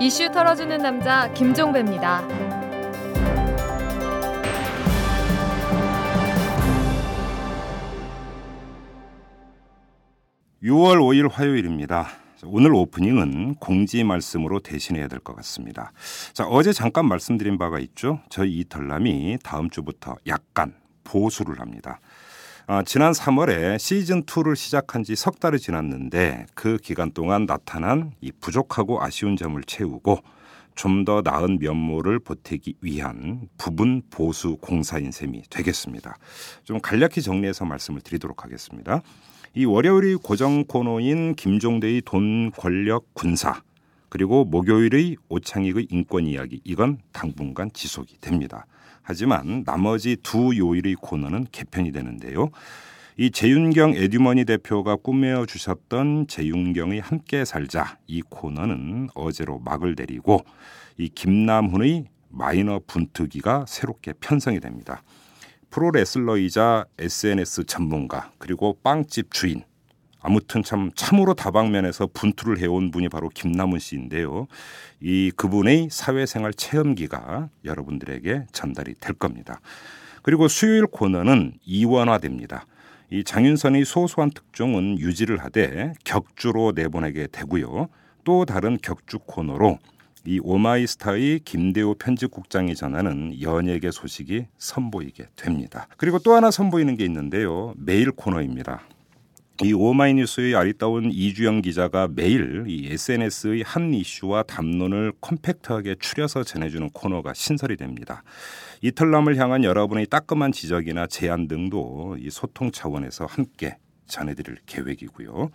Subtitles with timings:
[0.00, 2.22] 이슈 털어주는 남자 김종배입니다.
[10.62, 12.08] 6월 5일 화요일입니다.
[12.44, 15.92] 오늘 오프닝은 공지 말씀으로 대신해야 될 것 같습니다.
[16.32, 18.20] 자, 어제 잠깐 말씀드린 바가 있죠.
[18.28, 20.74] 저희 이털남이 다음 주부터 약간
[21.04, 22.00] 보수를 합니다.
[22.70, 28.30] 어, 지난 3월에 시즌 2를 시작한 지 석 달이 지났는데 그 기간 동안 나타난 이
[28.30, 30.18] 부족하고 아쉬운 점을 채우고
[30.74, 36.18] 좀 더 나은 면모를 보태기 위한 부분 보수 공사인 셈이 되겠습니다.
[36.62, 39.00] 좀 간략히 정리해서 말씀을 드리도록 하겠습니다.
[39.54, 43.62] 이 월요일이 고정 코너인 김종대의 돈 권력 군사
[44.10, 48.66] 그리고 목요일의 오창익의 인권 이야기 이건 당분간 지속이 됩니다.
[49.08, 52.50] 하지만 나머지 두 요일의 코너는 개편이 되는데요.
[53.16, 60.44] 이 재윤경 에듀머니 대표가 꿈메어 주셨던 재윤경의 함께 살자 이 코너는 어제로 막을 내리고
[60.98, 65.02] 이 김남훈의 마이너 분투기가 새롭게 편성이 됩니다.
[65.70, 69.64] 프로레슬러이자 SNS 전문가 그리고 빵집 주인
[70.20, 74.46] 아무튼 참 참으로 다방면에서 분투를 해온 분이 바로 김남훈 씨인데요.
[75.00, 79.60] 이 그분의 사회생활 체험기가 여러분들에게 전달이 될 겁니다.
[80.22, 82.66] 그리고 수요일 코너는 이원화됩니다.
[83.10, 87.88] 이 장윤선의 소소한 특종은 유지를 하되 격주로 내보내게 되고요.
[88.24, 89.78] 또 다른 격주 코너로
[90.26, 95.86] 이 오마이스타의 김대호 편집국장이 전하는 연예계 소식이 선보이게 됩니다.
[95.96, 97.72] 그리고 또 하나 선보이는 게 있는데요.
[97.78, 98.82] 메일 코너입니다.
[99.64, 107.34] 이 오마이뉴스의 아리따운 이주영 기자가 매일 이 SNS의 한 이슈와 담론을 컴팩트하게 추려서 전해주는 코너가
[107.34, 108.22] 신설이 됩니다.
[108.82, 115.50] 이탈남을 향한 여러분의 따끔한 지적이나 제안 등도 이 소통 차원에서 함께 전해드릴 계획이고요.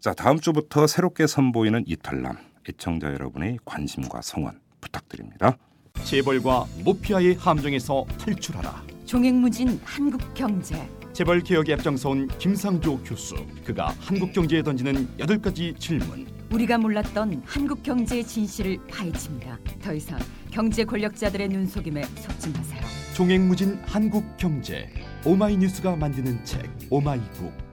[0.00, 2.36] 자 다음 주부터 새롭게 선보이는 이탈남
[2.68, 5.56] 애청자 여러분의 관심과 성원 부탁드립니다.
[6.04, 8.82] 재벌과 모피아의 함정에서 탈출하라.
[9.06, 10.97] 종횡무진 한국 경제.
[11.18, 13.34] 재벌 개혁에 앞장서온 김상조 교수.
[13.64, 16.28] 그가 한국 경제에 던지는 여덟 가지 질문.
[16.52, 19.58] 우리가 몰랐던 한국 경제의 진실을 파헤칩니다.
[19.82, 20.20] 더 이상
[20.52, 22.80] 경제 권력자들의 눈속임에 속지 마세요.
[23.16, 24.88] 종횡무진 한국 경제.
[25.24, 27.67] 오마이뉴스가 만드는 책 오마이북.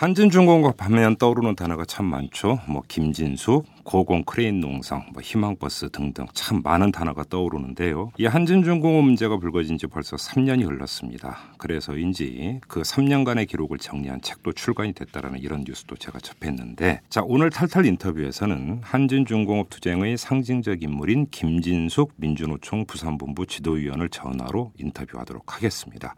[0.00, 2.58] 한진중공업 하면 떠오르는 단어가 참 많죠.
[2.66, 8.12] 뭐 김진숙, 고공 크레인 농성, 뭐 희망버스 등등 참 많은 단어가 떠오르는데요.
[8.18, 11.38] 이 한진중공업 문제가 불거진 지 벌써 3년이 흘렀습니다.
[11.58, 17.86] 그래서인지 그 3년간의 기록을 정리한 책도 출간이 됐다라는 이런 뉴스도 제가 접했는데 자 오늘 탈탈
[17.86, 26.14] 인터뷰에서는 한진중공업 투쟁의 상징적 인물인 김진숙 민주노총 부산본부 지도위원을 전화로 인터뷰하도록 하겠습니다.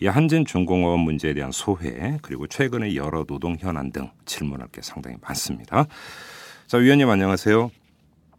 [0.00, 5.86] 이 한진중공업 문제에 대한 소회 그리고 최근의 여러 노동 현안 등 질문할 게 상당히 많습니다.
[6.70, 7.68] 자, 위원님 안녕하세요.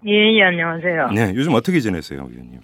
[0.07, 1.09] 예, 예, 안녕하세요.
[1.09, 2.61] 네, 요즘 어떻게 지내세요, 위원님?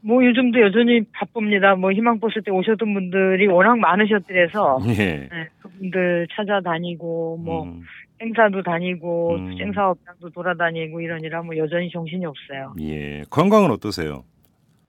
[0.00, 1.74] 뭐 요즘도 여전히 바쁩니다.
[1.74, 5.28] 뭐 희망버스 때 오셨던 분들이 워낙 많으셨더래서 예.
[5.30, 7.82] 네, 그분들 찾아다니고 뭐 음.
[8.22, 9.50] 행사도 다니고 음.
[9.50, 12.74] 투쟁 사업장도 돌아다니고 이러니라 뭐 여전히 정신이 없어요.
[12.80, 13.24] 예.
[13.28, 14.24] 건강은 어떠세요?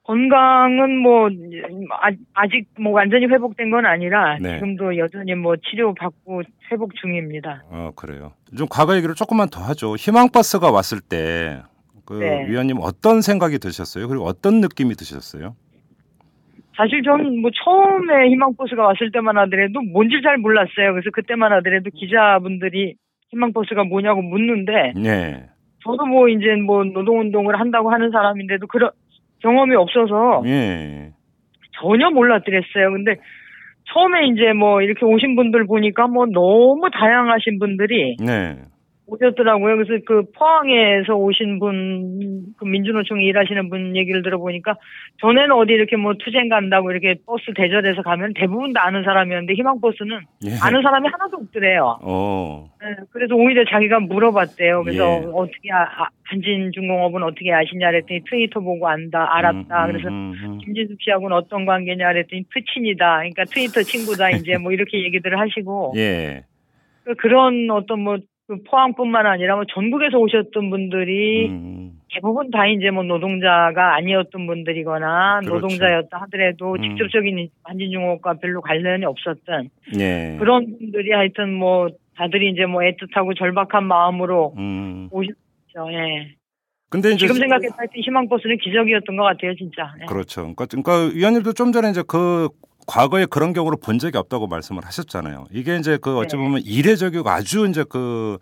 [0.03, 1.29] 건강은 뭐
[2.33, 4.55] 아직 뭐 완전히 회복된 건 아니라 네.
[4.55, 6.41] 지금도 여전히 뭐 치료 받고
[6.71, 7.63] 회복 중입니다.
[7.69, 8.33] 어 그래요.
[8.57, 9.95] 좀 과거 얘기를 조금만 더 하죠.
[9.95, 12.47] 희망버스가 왔을 때그 네.
[12.49, 14.09] 위원님 어떤 생각이 드셨어요?
[14.09, 15.55] 그리고 어떤 느낌이 드셨어요?
[16.75, 20.91] 사실 저는 뭐 처음에 희망버스가 왔을 때만 하더라도 뭔지 잘 몰랐어요.
[20.91, 22.95] 그래서 그때만 하더라도 기자분들이
[23.29, 25.45] 희망버스가 뭐냐고 묻는데 네.
[25.85, 28.91] 저도 뭐 이제 뭐 노동운동을 한다고 하는 사람인데도 그런
[29.43, 31.11] 경험이 없어서 예.
[31.79, 32.91] 전혀 몰랐더랬어요.
[32.91, 33.17] 근데
[33.93, 38.55] 처음에 이제 뭐 이렇게 오신 분들 보니까 뭐 너무 다양하신 분들이 네.
[39.05, 39.75] 오셨더라고요.
[39.75, 44.75] 그래서 그 포항에서 오신 분, 그 민주노총에 일하시는 분 얘기를 들어보니까
[45.19, 50.19] 전에는 어디 이렇게 뭐 투쟁 간다고 이렇게 버스 대절해서 가면 대부분 다 아는 사람이었는데 희망버스는
[50.45, 50.49] 예.
[50.61, 51.99] 아는 사람이 하나도 없더래요.
[52.01, 52.69] 어.
[52.81, 54.83] 네, 그래서 오히려 자기가 물어봤대요.
[54.83, 55.29] 그래서 예.
[55.33, 59.85] 어떻게 아, 한진중공업은 어떻게 아시냐 그랬더니 트위터 보고 안다, 알았다.
[59.85, 60.57] 음, 음, 그래서 음, 음.
[60.59, 63.17] 김진숙 씨하고는 어떤 관계냐 그랬더니 트친이다.
[63.17, 65.93] 그러니까 트위터 친구다 이제 뭐 이렇게 얘기들을 하시고.
[65.97, 66.45] 예.
[67.03, 68.32] 그 그런 어떤 뭐그
[68.69, 71.99] 포항뿐만 아니라 뭐 전국에서 오셨던 분들이 음.
[72.13, 75.55] 대부분 다 이제 뭐 노동자가 아니었던 분들이거나 그렇죠.
[75.55, 76.81] 노동자였다 하더라도 음.
[76.81, 79.69] 직접적인 한진중공업과 별로 관련이 없었던
[79.99, 80.35] 예.
[80.39, 85.09] 그런 분들이 하여튼 뭐 다들이 이제 뭐 애틋하고 절박한 마음으로 음.
[85.11, 85.91] 오셨죠.
[85.91, 86.35] 예.
[86.89, 89.91] 근데 이제 지금 생각했을 때 희망버스는 기적이었던 것 같아요, 진짜.
[89.97, 90.05] 네.
[90.05, 90.41] 그렇죠.
[90.41, 92.49] 그러니까, 그러니까 위원님도 좀 전에 이제 그
[92.87, 95.45] 과거에 그런 경우를 본 적이 없다고 말씀을 하셨잖아요.
[95.51, 96.43] 이게 이제 그 어찌 네.
[96.43, 96.61] 보면 네.
[96.65, 98.37] 이례적이고 아주 이제 그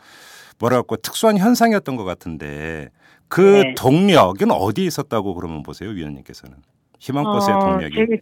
[0.60, 2.90] 뭐랄까 특수한 현상이었던 것 같은데
[3.28, 3.74] 그 네.
[3.76, 6.58] 동력은 어디에 있었다고 그러면 보세요, 위원님께서는
[7.00, 7.96] 희망버스의 어, 동력이.
[7.96, 8.18] 제가,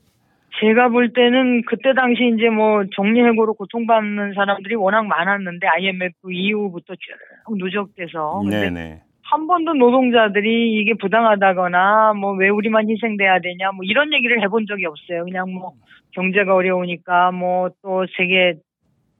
[0.62, 7.58] 제가 볼 때는 그때 당시 이제 뭐 정리해고로 고통받는 사람들이 워낙 많았는데 IMF 이후부터 쭉
[7.58, 9.02] 누적돼서 네네.
[9.32, 14.86] 한 번도 노동자들이 이게 부당하다거나 뭐 왜 우리만 희생돼야 되냐 뭐 이런 얘기를 해본 적이
[14.86, 15.26] 없어요.
[15.26, 15.74] 그냥 뭐
[16.14, 18.56] 경제가 어려우니까 뭐 또 세계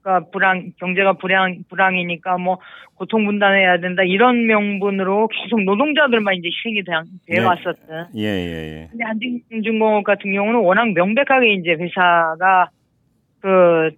[0.02, 2.58] 가 불황 경제가 불황 불황이니까 뭐
[2.94, 6.92] 고통 분담해야 된다 이런 명분으로 계속 노동자들만 이제 희생이 돼,
[7.28, 8.08] 돼 왔었던.
[8.16, 8.88] 예, 예, 예.
[8.90, 12.70] 근데 한진중공업 같은 경우는 워낙 명백하게 이제 회사가
[13.42, 13.90] 그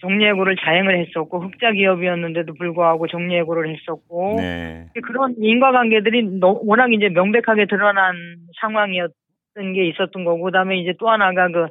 [0.00, 4.88] 정리해고를 자행을 했었고 흑자 기업이었는데도 불구하고 정리해고를 했었고 네.
[5.02, 8.14] 그런 인과관계들이 워낙 이제 명백하게 드러난
[8.60, 11.66] 상황이었던 게 있었던 거고 그다음에 이제 또 하나가 그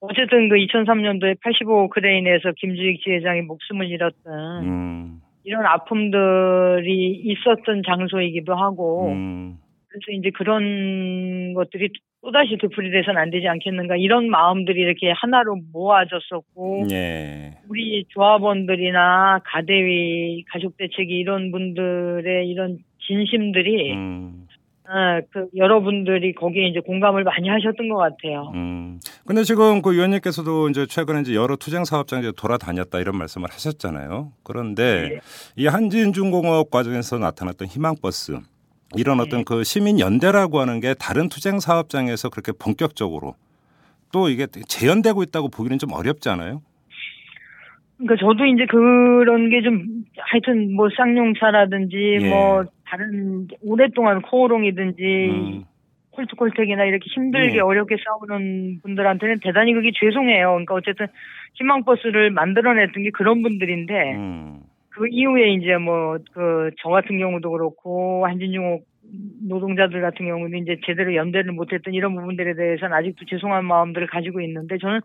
[0.00, 5.20] 어쨌든 그 2003년도에 85 크레인에서 김주익 지회장이 목숨을 잃었던 음.
[5.44, 9.56] 이런 아픔들이 있었던 장소이기도 하고 음.
[9.88, 11.90] 그래서 이제 그런 것들이
[12.20, 17.58] 또다시 되풀이 돼서는 안 되지 않겠는가 이런 마음들이 이렇게 하나로 모아졌었고 예.
[17.68, 24.46] 우리 조합원들이나 가대위 가족대책이 이런 분들의 이런 진심들이 음.
[24.90, 28.50] 아, 그 여러분들이 거기에 이제 공감을 많이 하셨던 것 같아요.
[28.54, 28.98] 음.
[29.26, 34.32] 근데 지금 그 의원님께서도 이제 최근에 이제 여러 투쟁 사업장 이제 돌아다녔다 이런 말씀을 하셨잖아요.
[34.42, 35.20] 그런데 네.
[35.56, 38.38] 이 한진중공업 과정에서 나타났던 희망버스
[38.96, 39.24] 이런 네.
[39.24, 43.34] 어떤 그 시민 연대라고 하는 게 다른 투쟁 사업장에서 그렇게 본격적으로
[44.12, 46.62] 또 이게 재현되고 있다고 보기는 좀 어렵지 않아요?
[47.98, 52.28] 그러니까 저도 이제 그런 게 좀 하여튼 뭐 쌍용차라든지 예.
[52.28, 55.64] 뭐 다른 오랫동안 코오롱이든지 음.
[56.12, 57.60] 콜트콜텍이나 이렇게 힘들게 예.
[57.60, 60.48] 어렵게 싸우는 분들한테는 대단히 그게 죄송해요.
[60.50, 61.06] 그러니까 어쨌든
[61.54, 64.60] 희망버스를 만들어냈던 게 그런 분들인데 음.
[64.98, 68.84] 그 이후에 이제 뭐 그 저 같은 경우도 그렇고 한진중옥
[69.48, 74.76] 노동자들 같은 경우는 이제 제대로 연대를 못했던 이런 부분들에 대해서는 아직도 죄송한 마음들을 가지고 있는데
[74.78, 75.00] 저는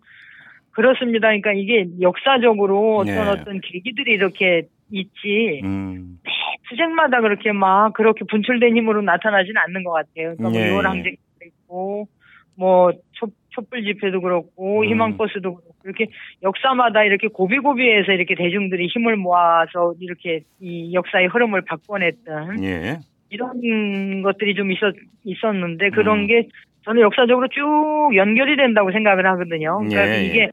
[0.71, 1.27] 그렇습니다.
[1.27, 3.21] 그러니까 이게 역사적으로 어떤 네.
[3.21, 6.19] 어떤 계기들이 이렇게 있지 음.
[6.23, 6.31] 매
[6.69, 10.35] 투쟁마다 그렇게 막 그렇게 분출된 힘으로 나타나지는 않는 것 같아요.
[10.35, 10.69] 그러니까 네.
[10.69, 12.07] 뭐 요랑쟁도 있고
[12.55, 14.85] 뭐 촛, 촛불 집회도 그렇고 음.
[14.85, 16.07] 희망버스도 그렇고 이렇게
[16.41, 22.99] 역사마다 이렇게 고비고비해서 이렇게 대중들이 힘을 모아서 이렇게 이 역사의 흐름을 바꿔냈던 예.
[23.29, 26.27] 이런 것들이 좀 있었 있었는데 그런 음.
[26.27, 26.47] 게
[26.85, 29.77] 저는 역사적으로 쭉 연결이 된다고 생각을 하거든요.
[29.79, 30.25] 그러니까 예.
[30.25, 30.49] 이게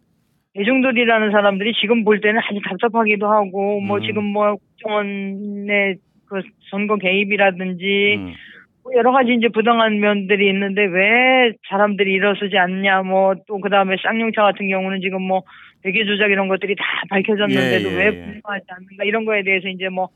[0.55, 4.03] 대중들이라는 사람들이 지금 볼 때는 아주 답답하기도 하고 뭐 음.
[4.03, 5.97] 지금 뭐 국정원의
[6.27, 8.35] 그 선거 개입이라든지 음.
[8.83, 14.43] 뭐 여러 가지 이제 부당한 면들이 있는데 왜 사람들이 일어서지 않냐 뭐 또 그다음에 쌍용차
[14.43, 15.43] 같은 경우는 지금 뭐
[15.83, 18.11] 대기 조작 이런 것들이 다 밝혀졌는데도 예, 예, 왜 예.
[18.11, 20.09] 분노하지 않는가 이런 거에 대해서 이제 뭐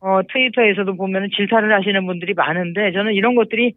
[0.00, 3.74] 어, 트위터에서도 보면은 질타를 하시는 분들이 많은데 저는 이런 것들이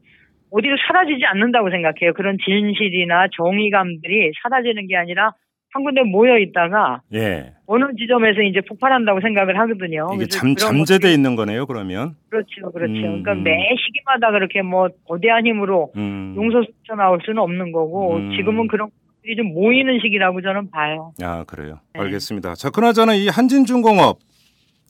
[0.52, 2.14] 어디로 사라지지 않는다고 생각해요.
[2.14, 5.34] 그런 진실이나 정의감들이 사라지는 게 아니라
[5.76, 7.52] 한 군데 모여 있다가 예.
[7.68, 10.08] 어느 지점에서 이제 폭발한다고 생각을 하거든요.
[10.16, 12.16] 이게 잠, 잠재돼 있는 거네요, 그러면.
[12.30, 12.94] 그렇죠, 그렇죠.
[12.94, 13.52] 음, 그러니까 매
[13.86, 16.34] 시기마다 그렇게 뭐 거대한 힘으로 음.
[16.38, 18.32] 용서 쳐 나올 수는 없는 거고 음.
[18.38, 18.90] 지금은 그런
[19.20, 21.12] 것들이 좀 모이는 시기라고 저는 봐요.
[21.22, 21.82] 아 그래요.
[21.94, 22.00] 네.
[22.04, 22.56] 알겠습니다.
[22.56, 24.20] 자, 그나저나 이 한진중공업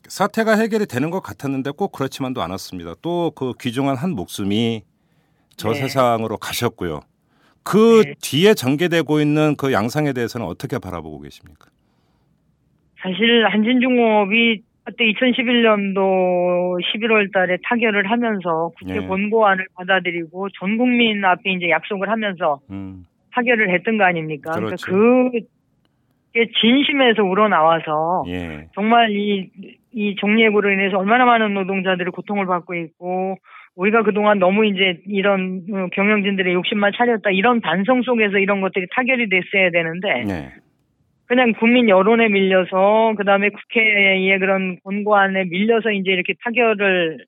[0.08, 2.94] 사태가 해결이 되는 것 같았는데 꼭 그렇지만도 않았습니다.
[3.02, 4.84] 또 그 귀중한 한 목숨이
[5.58, 5.76] 저 네.
[5.80, 7.00] 세상으로 가셨고요.
[7.66, 8.14] 그 네.
[8.22, 11.66] 뒤에 전개되고 있는 그 양상에 대해서는 어떻게 바라보고 계십니까?
[13.02, 19.08] 사실 한진중공업이 그때 2011년도 11월 달에 타결을 하면서 국회 네.
[19.08, 23.06] 권고안을 받아들이고 전 국민 앞에 이제 약속을 하면서 음.
[23.34, 24.52] 타결을 했던 거 아닙니까?
[24.52, 24.86] 그러니까 그렇죠.
[24.86, 25.48] 그러니까
[26.32, 28.68] 그게 진심에서 우러나와서 예.
[28.76, 29.50] 정말 이,
[29.92, 33.38] 이 정리해고로 인해서 얼마나 많은 노동자들이 고통을 받고 있고
[33.76, 39.30] 우리가 그동안 너무 이제 이런 어, 경영진들의 욕심만 차렸다 이런 반성 속에서 이런 것들이 타결이
[39.30, 40.54] 됐어야 되는데 네.
[41.28, 47.26] 그냥 국민 여론에 밀려서 그다음에 국회의 그런 권고안에 밀려서 이제 이렇게 타결을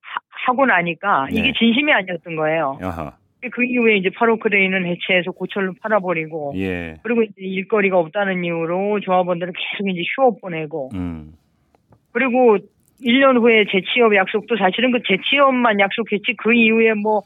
[0.00, 1.38] 하, 고 나니까 네.
[1.38, 2.78] 이게 진심이 아니었던 거예요.
[2.82, 3.12] 아하.
[3.52, 6.96] 그 이후에 이제 파로크레인은 해체해서 고철로 팔아버리고 예.
[7.02, 11.32] 그리고 이제 일거리가 없다는 이유로 조합원들은 계속 이제 휴업 보내고 음.
[12.12, 12.58] 그리고
[13.02, 17.22] 1년 후에 재취업 약속도 사실은 그 재취업만 약속했지 그 이후에 뭐,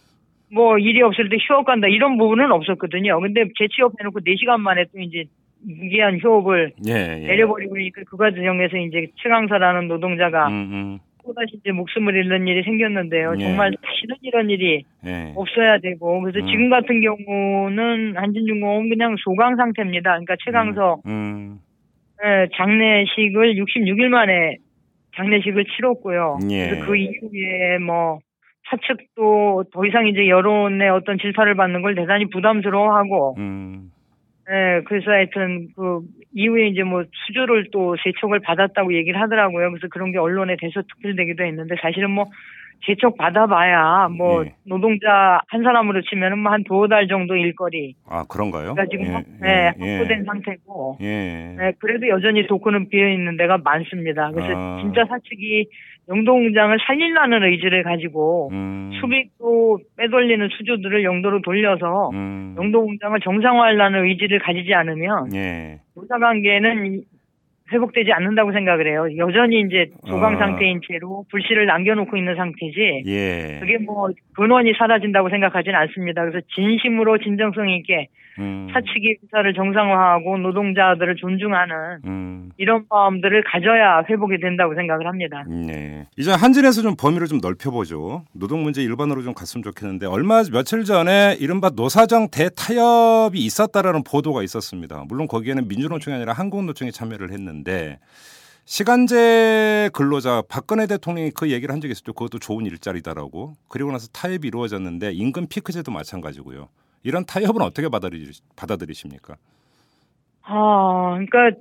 [0.53, 3.21] 뭐 일이 없을 때 휴업 간다 이런 부분은 없었거든요.
[3.21, 5.25] 근데 재취업 해놓고 4시간 만에 또 이제
[5.67, 7.27] 무기한 휴업을 예, 예.
[7.27, 10.99] 내려버리고 그, 그 과정에서 이제 최강사라는 노동자가 음, 음.
[11.25, 13.35] 또다시 이제 목숨을 잃는 일이 생겼는데요.
[13.39, 13.45] 예.
[13.45, 15.33] 정말 다시는 이런 일이 예.
[15.35, 16.51] 없어야 되고 그래서 음.
[16.51, 20.11] 지금 같은 경우는 한진중공업은 그냥 소강 상태입니다.
[20.11, 21.59] 그러니까 최강서 음.
[22.25, 24.59] 예, 장례식을 66일 만에
[25.17, 26.39] 장례식을 치렀고요.
[26.51, 26.69] 예.
[26.69, 28.19] 그래서 그 이후에 뭐
[28.71, 33.91] 사측도 더 이상 이제 여론의 어떤 질타를 받는 걸 대단히 부담스러워하고 음.
[34.51, 36.01] 예, 그래서 하여튼 그
[36.35, 39.71] 이후에 이제 뭐 수주를 또 세척을 받았다고 얘기를 하더라고요.
[39.71, 42.25] 그래서 그런 게 언론에 대서 특필되기도 했는데 사실은 뭐
[42.87, 44.55] 세척 받아봐야 뭐 예.
[44.67, 47.95] 노동자 한 사람으로 치면은 뭐 한 두어 달 정도 일거리.
[48.09, 48.75] 아 그런가요?
[48.75, 49.97] 그러니까 지금 예, 확- 예, 네, 예.
[49.99, 50.99] 확보된 상태고.
[51.01, 51.55] 예.
[51.59, 54.31] 네, 그래도 여전히 도크는 비어 있는 데가 많습니다.
[54.33, 54.79] 그래서 아.
[54.83, 55.67] 진짜 사측이
[56.09, 58.91] 영동공장을 살리려는 의지를 가지고 음.
[59.01, 62.55] 수빅도 빼돌리는 수주들을 영도로 돌려서 음.
[62.59, 65.81] 영동공장을 정상화하려는 의지를 가지지 않으면 예.
[65.97, 67.03] 노사 관계는
[67.75, 69.07] 회복되지 않는다고 생각을 해요.
[69.19, 70.39] 여전히 이제 조강 아.
[70.39, 73.03] 상태인 채로 불씨를 남겨놓고 있는 상태지.
[73.07, 73.59] 예.
[73.61, 76.25] 그게 뭐 근원이 사라진다고 생각하지는 않습니다.
[76.25, 78.69] 그래서 진심으로 진정성 있게 음.
[78.73, 82.51] 사측이 의사를 정상화하고 노동자들을 존중하는 음.
[82.57, 85.45] 이런 마음들을 가져야 회복이 된다고 생각을 합니다.
[85.49, 86.07] 네.
[86.17, 88.25] 이제 한진에서 좀 범위를 좀 넓혀보죠.
[88.33, 95.05] 노동 문제 일반으로 좀 갔으면 좋겠는데 얼마 며칠 전에 이른바 노사정 대타협이 있었다라는 보도가 있었습니다.
[95.09, 97.99] 물론 거기에는 민주노총이 아니라 한국노총이 참여를 했는데
[98.67, 102.15] 시간제 근로자 박근혜 대통령이 그 얘기를 한 적이 있었죠.
[102.15, 103.55] 그것도 좋은 일자리다라고.
[103.69, 106.69] 그리고 나서 타협이 이루어졌는데 임금 피크제도 마찬가지고요.
[107.05, 109.35] 이런 타협은 어떻게 받아들이, 받아들이십니까?
[110.43, 111.61] 아, 그러니까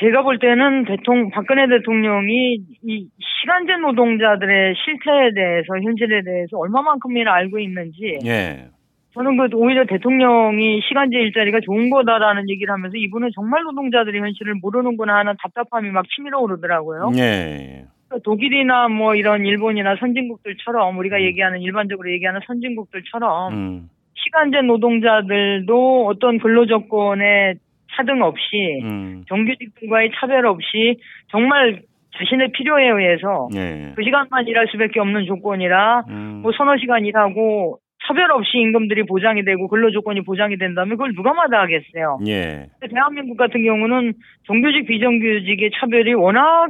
[0.00, 3.08] 제가 볼 때는 대통령 박근혜 대통령이 이
[3.40, 8.68] 시간제 노동자들의 실태에 대해서 현실에 대해서 얼마만큼이나 알고 있는지 예.
[9.12, 15.18] 저는 그 오히려 대통령이 시간제 일자리가 좋은 거다라는 얘기를 하면서 이분은 정말 노동자들의 현실을 모르는구나
[15.18, 17.12] 하는 답답함이 막 치밀어 오르더라고요.
[17.16, 17.86] 예.
[18.08, 21.22] 그러니까 독일이나 뭐 이런 일본이나 선진국들처럼 우리가 음.
[21.22, 23.90] 얘기하는 일반적으로 얘기하는 선진국들처럼 음.
[24.24, 27.54] 시간제 노동자들도 어떤 근로 조건에
[27.96, 29.24] 차등 없이 음.
[29.28, 30.98] 정규직들과의 차별 없이
[31.30, 31.82] 정말
[32.16, 33.92] 자신의 필요에 의해서 예.
[33.94, 36.40] 그 시간만 일할 수밖에 없는 조건이라 음.
[36.42, 41.32] 뭐 서너 시간 일하고 차별 없이 임금들이 보장이 되고 근로 조건이 보장이 된다면 그걸 누가
[41.32, 42.18] 마다하겠어요.
[42.28, 42.66] 예.
[42.88, 44.12] 대한민국 같은 경우는
[44.46, 46.68] 정규직 비정규직의 차별이 워낙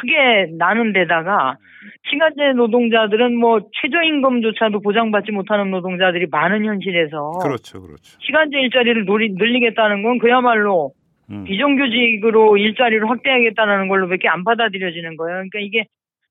[0.00, 1.56] 크게 나는 데다가
[2.10, 8.18] 시간제 노동자들은 뭐 최저임금조차도 보장받지 못하는 노동자들이 많은 현실에서 그렇죠, 그렇죠.
[8.20, 10.92] 시간제 일자리를 늘리겠다는 건 그야말로
[11.30, 11.44] 음.
[11.44, 15.36] 비정규직으로 일자리를 확대하겠다는 걸로밖에 안 받아들여지는 거예요.
[15.36, 15.86] 그러니까 이게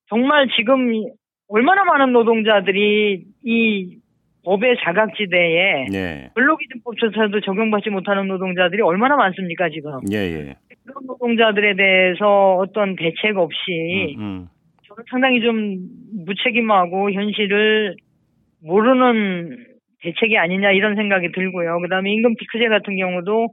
[0.10, 1.06] 정말 지금
[1.48, 3.98] 얼마나 많은 노동자들이 이
[4.44, 6.30] 법의 자각지대에 예.
[6.34, 10.56] 근로기준법 조차도 적용받지 못하는 노동자들이 얼마나 많습니까 지금 예, 예.
[10.84, 14.48] 그런 노동자들에 대해서 어떤 대책 없이 음, 음.
[14.88, 15.78] 저는 상당히 좀
[16.26, 17.96] 무책임하고 현실을
[18.64, 19.66] 모르는
[20.02, 21.80] 대책이 아니냐 이런 생각이 들고요.
[21.82, 23.50] 그다음에 임금 피크제 같은 경우도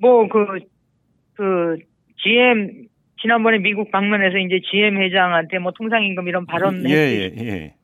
[0.00, 1.76] 뭐그그
[2.22, 2.86] GM
[3.20, 7.74] 지난번에 미국 방문해서 이제 GM 회장한테 뭐 통상임금 이런 발언 예, 했듯이 예, 예.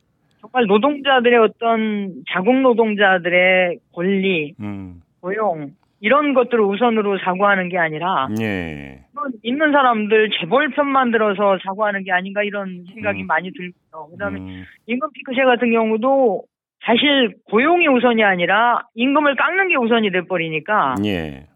[0.43, 5.01] 정말 노동자들의 어떤 자국 노동자들의 권리, 음.
[5.21, 5.71] 고용
[6.01, 9.05] 이런 것들을 우선으로 사고하는 게 아니라 예.
[9.41, 13.27] 있는 사람들 재벌 편만 들어서 사고하는 게 아닌가 이런 생각이 음.
[13.27, 14.09] 많이 들고요.
[14.11, 14.63] 그다음에 음.
[14.87, 16.43] 임금 피크제 같은 경우도
[16.85, 21.47] 사실 고용이 우선이 아니라 임금을 깎는 게 우선이 돼 버리니까 예.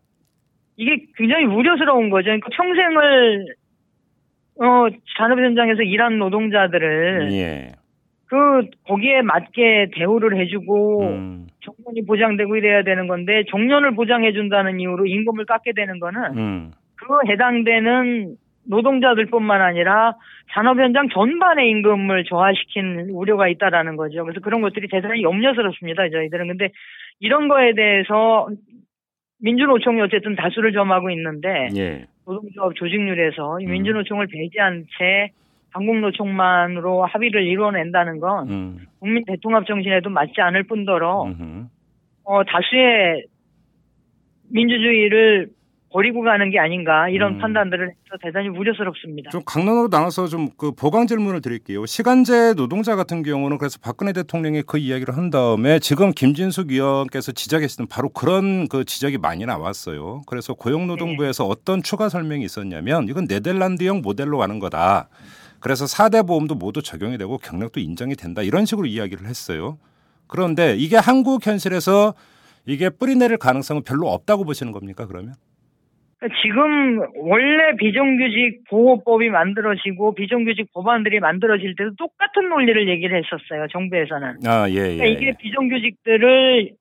[0.77, 2.27] 이게 굉장히 우려스러운 거죠.
[2.27, 3.55] 그러니까 평생을
[4.61, 7.71] 어 산업 현장에서 일한 노동자들을 예.
[8.27, 11.47] 그 거기에 맞게 대우를 해주고 음.
[11.61, 16.71] 정년이 보장되고 이래야 되는 건데 정년을 보장해 준다는 이유로 임금을 깎게 되는 거는 음.
[16.95, 18.35] 그 해당되는
[18.69, 20.15] 노동자들뿐만 아니라
[20.53, 24.23] 산업 현장 전반의 임금을 저하시킨 우려가 있다라는 거죠.
[24.23, 26.09] 그래서 그런 것들이 대단히 염려스럽습니다.
[26.09, 26.69] 저희들은 근데
[27.19, 28.47] 이런 거에 대해서
[29.41, 32.05] 민주노총이 어쨌든 다수를 점하고 있는데 예.
[32.25, 33.71] 노동조합 조직률에서 이 음.
[33.71, 35.31] 민주노총을 배제한 채
[35.71, 38.79] 한국노총만으로 합의를 이뤄낸다는 건 음.
[38.99, 41.65] 국민 대통합 정신에도 맞지 않을 뿐더러 음흠.
[42.23, 43.25] 어, 다수의
[44.49, 45.49] 민주주의를
[45.89, 47.39] 버리고 가는 게 아닌가 이런 음.
[47.39, 49.29] 판단들을 해서 대단히 우려스럽습니다.
[49.29, 51.85] 좀 강론으로 나눠서 좀 그 보강 질문을 드릴게요.
[51.85, 57.87] 시간제 노동자 같은 경우는 그래서 박근혜 대통령이 그 이야기를 한 다음에 지금 김진숙 위원께서 지적했던
[57.87, 60.23] 바로 그런 그 지적이 많이 나왔어요.
[60.27, 65.07] 그래서 고용노동부에서 어떤 추가 설명이 있었냐면 이건 네덜란드형 모델로 가는 거다.
[65.59, 68.41] 그래서 4대 보험도 모두 적용이 되고 경력도 인정이 된다.
[68.41, 69.77] 이런 식으로 이야기를 했어요.
[70.27, 72.13] 그런데 이게 한국 현실에서
[72.65, 75.33] 이게 뿌리 내릴 가능성은 별로 없다고 보시는 겁니까, 그러면?
[76.43, 83.67] 지금 원래 비정규직 보호법이 만들어지고 비정규직 법안들이 만들어질 때도 똑같은 논리를 얘기를 했었어요.
[83.71, 84.39] 정부에서는.
[84.45, 84.97] 아, 예, 예.
[84.97, 86.71] 그러니까 이게 비정규직들을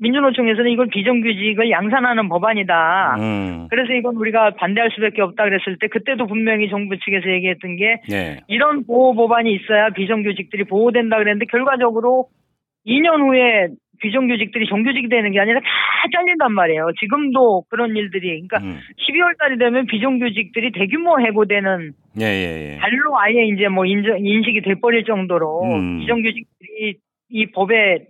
[0.00, 3.16] 민주노총에서는 이걸 비정규직을 양산하는 법안이다.
[3.18, 3.66] 음.
[3.68, 8.40] 그래서 이건 우리가 반대할 수밖에 없다 그랬을 때 그때도 분명히 정부 측에서 얘기했던 게 네.
[8.46, 12.28] 이런 보호 법안이 있어야 비정규직들이 보호된다 그랬는데 결과적으로
[12.86, 13.68] 2년 후에
[14.00, 15.66] 비정규직들이 정규직이 되는 게 아니라 다
[16.14, 16.90] 잘린단 말이에요.
[17.00, 18.78] 지금도 그런 일들이 그러니까 음.
[19.08, 22.78] 12월 달이 되면 비정규직들이 대규모 해고되는 예, 예, 예.
[22.78, 25.98] 발로 아예 이제 뭐 인정, 인식이 돼버릴 정도로 음.
[25.98, 26.94] 비정규직들이
[27.30, 28.06] 이 법에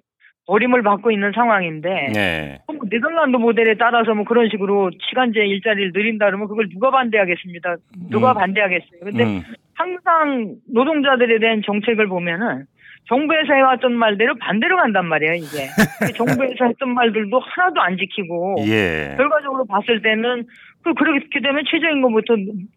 [0.48, 2.58] 어림을 받고 있는 상황인데 네.
[2.66, 7.76] 뭐 네덜란드 모델에 따라서 뭐 그런 식으로 시간제 일자리를 늘린다 그러면 그걸 누가 반대하겠습니다.
[8.10, 8.34] 누가 음.
[8.34, 9.00] 반대하겠어요.
[9.04, 9.42] 근데 음.
[9.74, 12.64] 항상 노동자들에 대한 정책을 보면은
[13.08, 15.68] 정부에서 해왔던 말대로 반대로 간단 말이에요, 이게.
[16.16, 18.56] 정부에서 했던 말들도 하나도 안 지키고.
[18.66, 19.14] 예.
[19.16, 20.44] 결과적으로 봤을 때는
[20.84, 22.34] 그 그렇게 되면 최저임금부터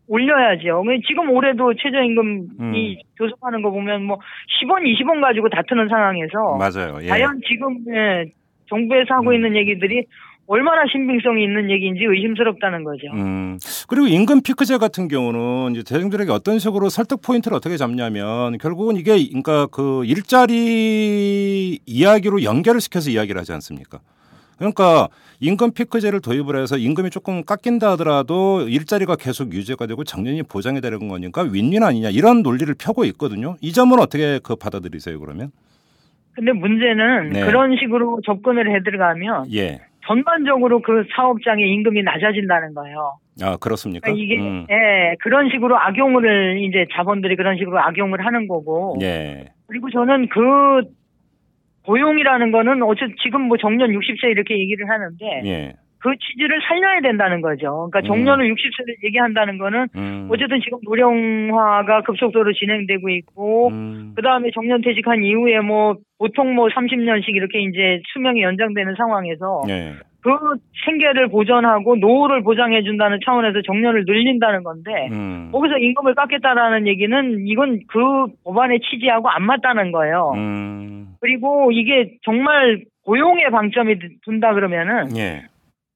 [0.08, 0.84] 올려야죠.
[1.08, 2.96] 지금 올해도 최저임금이 음.
[3.18, 4.18] 교섭하는 거 보면 뭐
[4.62, 7.00] 10원, 20원 가지고 다투는 상황에서 맞아요.
[7.04, 7.08] 예.
[7.08, 8.26] 과연 지금 예,
[8.68, 9.36] 정부에서 하고 음.
[9.36, 10.06] 있는 얘기들이
[10.48, 13.08] 얼마나 신빙성이 있는 얘기인지 의심스럽다는 거죠.
[13.14, 13.58] 음.
[13.88, 19.16] 그리고 임금 피크제 같은 경우는 이제 대중들에게 어떤 식으로 설득 포인트를 어떻게 잡냐면 결국은 이게
[19.28, 24.00] 그러니까 그 일자리 이야기로 연결을 시켜서 이야기를 하지 않습니까?
[24.62, 30.82] 그러니까 임금 피크제를 도입을 해서 임금이 조금 깎인다 하더라도 일자리가 계속 유지가 되고 정년이 보장이
[30.82, 33.56] 되는 거니까 윈윈 아니냐 이런 논리를 펴고 있거든요.
[33.60, 35.50] 이 점은 어떻게 그 받아들이세요 그러면?
[36.34, 37.46] 근데 문제는 네.
[37.46, 39.82] 그런 식으로 접근을 해 들어가면 예.
[40.06, 43.18] 전반적으로 그 사업장의 임금이 낮아진다는 거예요.
[43.42, 44.06] 아 그렇습니까?
[44.06, 44.68] 그러니까 이게 음.
[44.70, 48.98] 예 그런 식으로 악용을 이제 자본들이 그런 식으로 악용을 하는 거고.
[49.02, 49.50] 예.
[49.68, 51.01] 그리고 저는 그
[51.86, 55.74] 고용이라는 거는 어째 지금 뭐 정년 60세 이렇게 얘기를 하는데 예.
[56.02, 57.90] 그 취지를 살려야 된다는 거죠.
[57.92, 58.56] 그러니까 정년을 음.
[58.56, 60.28] 60세를 얘기한다는 거는 음.
[60.32, 64.14] 어쨌든 지금 노령화가 급속도로 진행되고 있고 음.
[64.16, 69.94] 그다음에 정년 퇴직한 이후에 뭐 보통 뭐 30년씩 이렇게 이제 수명이 연장되는 상황에서 예.
[70.22, 70.30] 그
[70.86, 75.50] 생계를 보전하고 노후를 보장해 준다는 차원에서 정년을 늘린다는 건데 음.
[75.52, 80.34] 거기서 임금을 깎겠다라는 얘기는 이건 그 법안의 취지하고 안 맞다는 거예요.
[80.36, 81.16] 음.
[81.20, 85.44] 그리고 이게 정말 고용의 방점이 둔다 그러면은 예.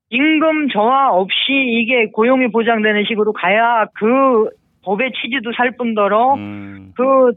[0.10, 4.50] 임금 저하 없이 이게 고용이 보장되는 식으로 가야 그
[4.84, 6.94] 법의 취지도 살 뿐더러 음.
[6.96, 7.34] 그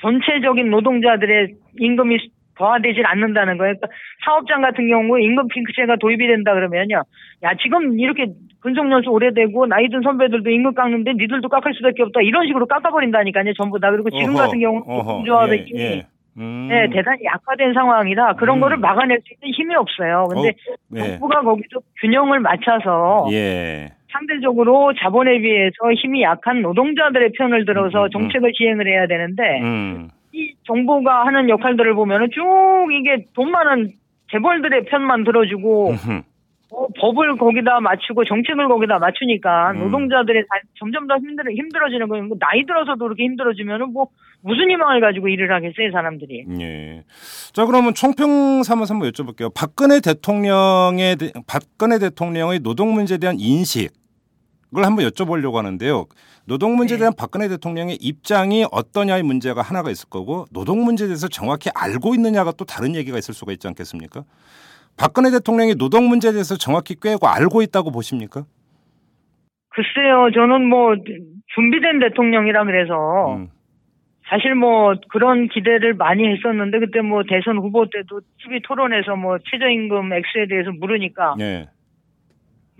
[0.00, 2.18] 전체적인 노동자들의 임금이
[2.58, 3.74] 더하되질 않는다는 거예요.
[3.74, 3.88] 그러니까
[4.24, 7.02] 사업장 같은 경우 임금 핑크제가 도입이 된다 그러면요.
[7.42, 8.26] 야 지금 이렇게
[8.60, 13.54] 근속 연수 오래되고 나이 든 선배들도 임금 깎는데 니들도 깎을 수밖에 없다 이런 식으로 깎아버린다니까요
[13.54, 14.82] 전부 다 그리고 지금 어허, 같은 경우
[15.20, 16.06] 노조합의 힘이 예, 예.
[16.38, 16.68] 음.
[16.68, 18.60] 네, 대단히 약화된 상황이라 그런 음.
[18.60, 20.26] 거를 막아낼 수 있는 힘이 없어요.
[20.28, 21.00] 근데 어, 예.
[21.00, 23.88] 정부가 거기서 균형을 맞춰서 예.
[24.10, 28.10] 상대적으로 자본에 비해서 힘이 약한 노동자들의 편을 들어서 음, 음, 음.
[28.10, 30.08] 정책을 시행을 해야 되는데 음.
[30.38, 32.42] 이 정부가 하는 역할들을 보면은 쭉
[32.92, 33.92] 이게 돈 많은
[34.30, 35.94] 재벌들의 편만 들어주고
[36.70, 39.78] 어, 법을 거기다 맞추고 정책을 거기다 맞추니까 음.
[39.84, 40.44] 노동자들이
[40.78, 42.24] 점점 더 힘들어 힘들어지는 거예요.
[42.24, 44.08] 뭐 나이 들어서도 그렇게 힘들어지면은 뭐
[44.42, 46.44] 무슨 희망을 가지고 일을 하겠어요, 사람들이.
[46.60, 47.02] 예.
[47.52, 49.50] 자, 그러면 총평 삼아서 한번 여쭤볼게요.
[49.54, 53.90] 박근혜 대통령의 박근혜 대통령의 노동 문제에 대한 인식
[54.76, 56.04] 을 한번 여쭤보려고 하는데요.
[56.46, 57.00] 노동 문제에 네.
[57.00, 57.16] 대한 네.
[57.18, 62.66] 박근혜 대통령의 입장이 어떠냐의 문제가 하나가 있을 거고 노동 문제에 대해서 정확히 알고 있느냐가 또
[62.66, 64.24] 다른 얘기가 있을 수가 있지 않겠습니까?
[64.98, 68.44] 박근혜 대통령이 노동 문제에 대해서 정확히 꿰고 알고 있다고 보십니까?
[69.70, 70.96] 글쎄요, 저는 뭐
[71.54, 73.48] 준비된 대통령이라 그래서 음.
[74.28, 80.12] 사실 뭐 그런 기대를 많이 했었는데 그때 뭐 대선 후보 때도 TV 토론에서 뭐 최저임금
[80.12, 81.68] 액수에 대해서 물으니까 네.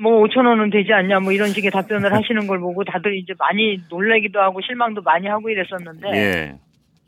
[0.00, 3.78] 뭐 5천 원은 되지 않냐 뭐 이런 식의 답변을 하시는 걸 보고 다들 이제 많이
[3.90, 6.54] 놀라기도 하고 실망도 많이 하고 이랬었는데 예.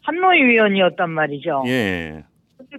[0.02, 1.64] 한노희 위원이었단 말이죠.
[1.66, 2.24] 예.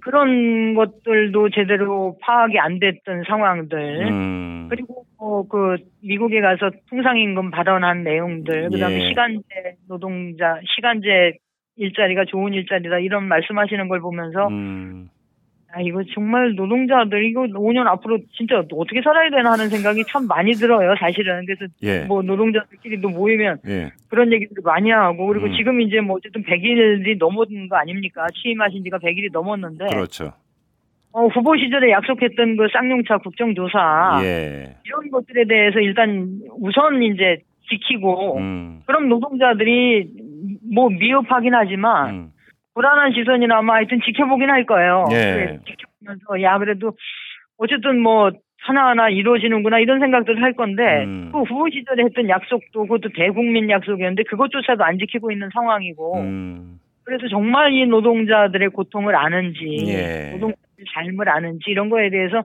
[0.02, 4.68] 그런 것들도 제대로 파악이 안 됐던 상황들 음.
[4.70, 9.08] 그리고 뭐 그 미국에 가서 통상임금 발언한 내용들 그다음에 예.
[9.10, 9.44] 시간제
[9.88, 11.38] 노동자 시간제
[11.78, 15.10] 일자리가 좋은 일자리다 이런 말씀하시는 걸 보면서 음.
[15.74, 20.52] 아 이거 정말 노동자들 이거 5년 앞으로 진짜 어떻게 살아야 되나 하는 생각이 참 많이
[20.52, 22.06] 들어요 사실은 그래서 예.
[22.06, 23.92] 뭐 노동자들끼리도 모이면 예.
[24.10, 25.54] 그런 얘기들을 많이 하고 그리고 음.
[25.56, 30.34] 지금 이제 뭐 어쨌든 100일이 넘은 거 아닙니까 취임하신 지가 100일이 넘었는데 그렇죠.
[31.14, 34.76] 어, 후보 시절에 약속했던 그 쌍용차 국정조사 예.
[34.86, 38.82] 이런 것들에 대해서 일단 우선 이제 지키고 음.
[38.86, 40.10] 그럼 노동자들이
[40.74, 42.31] 뭐 미흡하긴 하지만 음.
[42.74, 45.06] 불안한 시선이나 아마 하여튼 지켜보긴 할 거예요.
[45.12, 45.60] 예.
[45.66, 46.94] 지켜보면서 야 그래도
[47.58, 48.32] 어쨌든 뭐
[48.62, 51.30] 하나하나 이루어지는구나 이런 생각들을 할 건데 음.
[51.32, 56.80] 그 후보 시절에 했던 약속도 그것도 대국민 약속이었는데 그것조차도 안 지키고 있는 상황이고 음.
[57.04, 60.32] 그래서 정말 이 노동자들의 고통을 아는지 예.
[60.34, 62.44] 노동자들의 삶을 아는지 이런 거에 대해서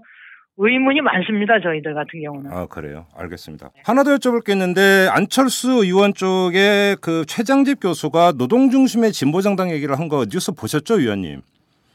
[0.59, 1.61] 의문이 많습니다.
[1.61, 2.51] 저희들 같은 경우는.
[2.51, 3.07] 아 그래요.
[3.14, 3.71] 알겠습니다.
[3.75, 3.83] 네.
[3.85, 9.99] 하나 더 여쭤볼 게 있는데 안철수 의원 쪽에 그 최장집 교수가 노동 중심의 진보정당 얘기를
[9.99, 11.42] 한 거 뉴스 보셨죠, 위원님?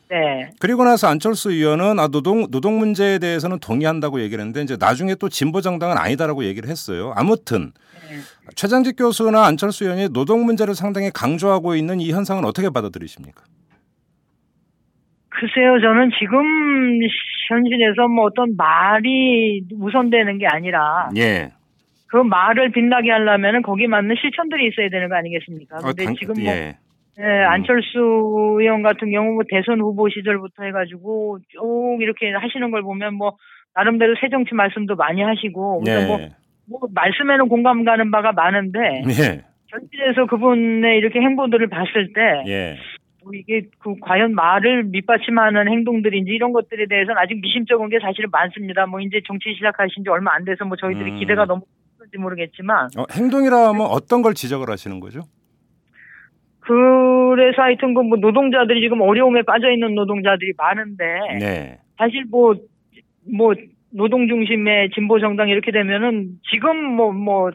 [0.09, 0.49] 네.
[0.59, 5.29] 그리고 나서 안철수 의원은 아 노동 노동 문제에 대해서는 동의한다고 얘기를 했는데 이제 나중에 또
[5.29, 7.13] 진보 정당은 아니다라고 얘기를 했어요.
[7.15, 7.71] 아무튼
[8.09, 8.17] 네.
[8.55, 13.43] 최장직 교수나 안철수 의원이 노동 문제를 상당히 강조하고 있는 이 현상은 어떻게 받아들이십니까?
[15.41, 16.37] 글쎄요, 저는 지금
[17.49, 21.49] 현실에서 뭐 어떤 말이 우선되는 게 아니라 예.
[22.05, 25.77] 그 말을 빛나게 하려면 거기 맞는 실천들이 있어야 되는 거 아니겠습니까?
[25.77, 26.77] 어, 근데 어, 당, 지금 뭐 예.
[27.17, 27.97] 네, 안철수
[28.59, 33.35] 의원 같은 경우 뭐 대선 후보 시절부터 해가지고 쭉 이렇게 하시는 걸 보면 뭐
[33.73, 36.05] 나름대로 새 정치 말씀도 많이 하시고 네.
[36.05, 36.19] 뭐,
[36.69, 39.41] 뭐 말씀에는 공감 가는 바가 많은데 네.
[39.69, 42.77] 현실에서 그분의 이렇게 행보들을 봤을 때 예.
[43.23, 48.85] 뭐 이게 그 과연 말을 밑받침하는 행동들인지 이런 것들에 대해서는 아직 미심쩍은 게 사실은 많습니다.
[48.85, 51.19] 뭐 이제 정치 시작하신 지 얼마 안 돼서 뭐 저희들이 음.
[51.19, 51.61] 기대가 너무
[51.99, 55.21] 큰지 모르겠지만 어, 행동이라 하면 어떤 걸 지적을 하시는 거죠?
[56.61, 61.03] 그래서 하여튼 그 뭐 노동자들이 지금 어려움에 빠져 있는 노동자들이 많은데
[61.39, 61.79] 네.
[61.97, 62.55] 사실 뭐뭐
[63.35, 63.53] 뭐
[63.91, 67.51] 노동 중심의 진보 정당 이렇게 되면은 지금 뭐뭐 뭐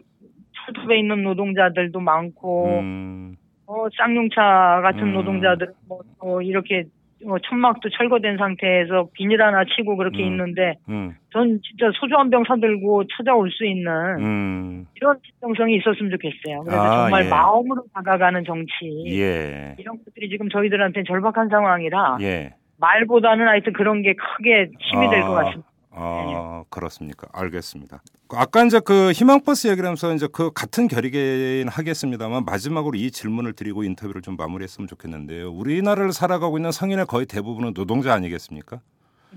[0.66, 3.35] 철도에 있는 노동자들도 많고 음.
[3.66, 5.12] 어 쌍용차 같은 음.
[5.14, 6.84] 노동자들 뭐 어, 이렇게
[7.24, 10.28] 뭐 천막도 철거된 상태에서 비닐 하나 치고 그렇게 음.
[10.28, 11.14] 있는데 음.
[11.32, 14.86] 전 진짜 소주 한 병 사들고 찾아올 수 있는 음.
[14.94, 16.62] 이런 진정성이 있었으면 좋겠어요.
[16.64, 17.28] 그래서 아, 정말 예.
[17.28, 19.74] 마음으로 다가가는 정치 예.
[19.78, 22.52] 이런 것들이 지금 저희들한테 절박한 상황이라 예.
[22.78, 25.10] 말보다는 하여튼 그런 게 크게 힘이 아.
[25.10, 25.68] 될것 같습니다.
[25.98, 27.26] 아, 그렇습니까?
[27.32, 28.02] 알겠습니다.
[28.28, 33.82] 아까 이제 그 희망버스 얘기를 하면서 이제 그 같은 결의긴 하겠습니다만 마지막으로 이 질문을 드리고
[33.82, 35.50] 인터뷰를 좀 마무리했으면 좋겠는데요.
[35.52, 38.80] 우리나라를 살아가고 있는 성인의 거의 대부분은 노동자 아니겠습니까?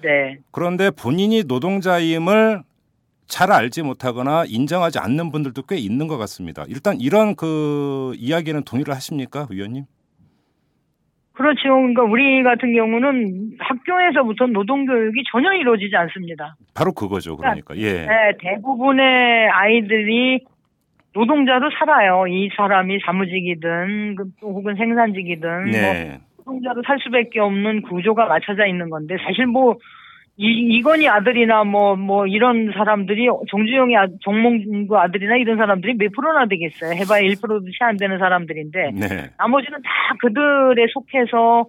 [0.01, 0.39] 네.
[0.51, 2.63] 그런데 본인이 노동자임을
[3.27, 6.65] 잘 알지 못하거나 인정하지 않는 분들도 꽤 있는 것 같습니다.
[6.67, 9.85] 일단 이런 그 이야기는 동의를 하십니까, 의원님?
[11.39, 11.69] 그렇죠.
[11.69, 16.57] 그러니까 우리 같은 경우는 학교에서부터 노동 교육이 전혀 이루어지지 않습니다.
[16.75, 17.37] 바로 그거죠.
[17.37, 17.77] 그러니까.
[17.77, 18.05] 예.
[18.05, 20.41] 네, 대부분의 아이들이
[21.15, 22.27] 노동자로 살아요.
[22.27, 25.81] 이 사람이 사무직이든 그또 혹은 생산직이든 네.
[25.81, 29.77] 뭐 노동자로 살 수밖에 없는 구조가 맞춰져 있는 건데 사실 뭐
[30.41, 36.45] 이, 이건희 아들이나 뭐, 뭐, 이런 사람들이, 정주영이 아, 정몽구 아들이나 이런 사람들이 몇 프로나
[36.45, 36.93] 되겠어요.
[36.93, 38.91] 해봐야 1%도 채 안 되는 사람들인데.
[38.93, 39.07] 네.
[39.37, 41.65] 나머지는 다 그들에 속해서.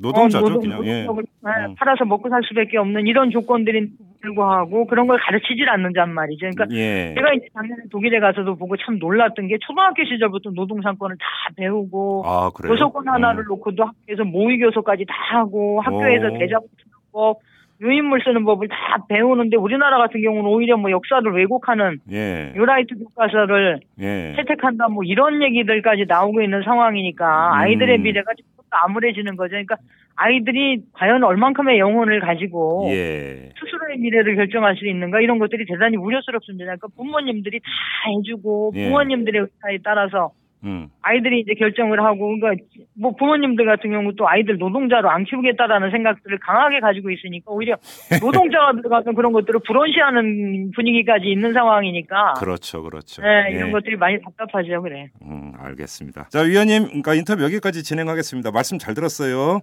[0.00, 0.86] 노동자죠, 어, 노동, 그냥.
[0.86, 1.02] 예.
[1.02, 3.90] 네, 팔아서 먹고 살 수밖에 없는 이런 조건들이
[4.22, 6.48] 불구하고 그런 걸 가르치질 않는단 말이죠.
[6.50, 7.14] 그러니까 예.
[7.14, 11.24] 제가 이제 작년에 독일에 가서도 보고 참 놀랐던 게 초등학교 시절부터 노동상권을 다
[11.56, 13.48] 배우고 아, 교섭권 하나를 음.
[13.50, 16.66] 놓고도 학교에서 모의 교섭까지 다 하고 학교에서 대자보
[17.12, 17.40] 법
[17.80, 22.52] 유인물 쓰는 법을 다 배우는데 우리나라 같은 경우는 오히려 뭐 역사를 왜곡하는 예.
[22.54, 24.34] 유라이트 교과서를 예.
[24.36, 27.54] 채택한다 뭐 이런 얘기들까지 나오고 있는 상황이니까 음.
[27.54, 29.50] 아이들의 미래가 좀더 암울해지는 거죠.
[29.50, 29.76] 그러니까
[30.16, 33.50] 아이들이 과연 얼만큼의 영혼을 가지고 예.
[33.58, 36.64] 스스로의 미래를 결정할 수 있는가 이런 것들이 대단히 우려스럽습니다.
[36.66, 37.66] 그러니까 부모님들이 다
[38.10, 38.84] 해주고 예.
[38.84, 40.32] 부모님들의 의사에 따라서
[40.64, 40.88] 음.
[41.02, 42.62] 아이들이 이제 결정을 하고 그러니까
[42.94, 47.76] 뭐 부모님들 같은 경우 또 아이들 노동자로 안 키우겠다라는 생각들을 강하게 가지고 있으니까 오히려
[48.22, 53.22] 노동자가 들어가서 그런 것들을 불온시하는 분위기까지 있는 상황이니까 그렇죠, 그렇죠.
[53.22, 53.72] 네, 이런 예.
[53.72, 55.08] 것들이 많이 답답하죠, 그래.
[55.22, 56.28] 음, 알겠습니다.
[56.28, 58.50] 자, 위원님, 그러니까 인터뷰 여기까지 진행하겠습니다.
[58.50, 59.60] 말씀 잘 들었어요.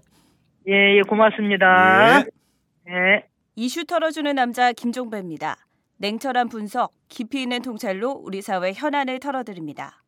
[0.68, 2.24] 예, 예, 고맙습니다.
[2.90, 2.94] 예.
[2.94, 3.24] 예.
[3.56, 5.56] 이슈 털어주는 남자 김종배입니다.
[5.98, 10.04] 냉철한 분석, 깊이 있는 통찰로 우리 사회 현안을 털어드립니다.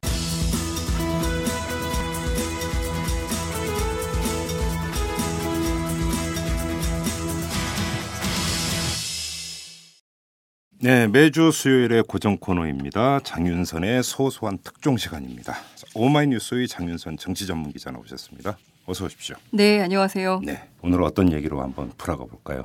[10.82, 13.20] 네, 매주 수요일의 고정 코너입니다.
[13.24, 15.56] 장윤선의 소소한 특종 시간입니다.
[15.94, 18.58] 오마이뉴스의 장윤선 정치 전문 기자 나오셨습니다.
[18.86, 19.36] 어서 오십시오.
[19.52, 20.40] 네, 안녕하세요.
[20.46, 22.64] 네, 오늘 어떤 얘기로 한번 풀어가 볼까요?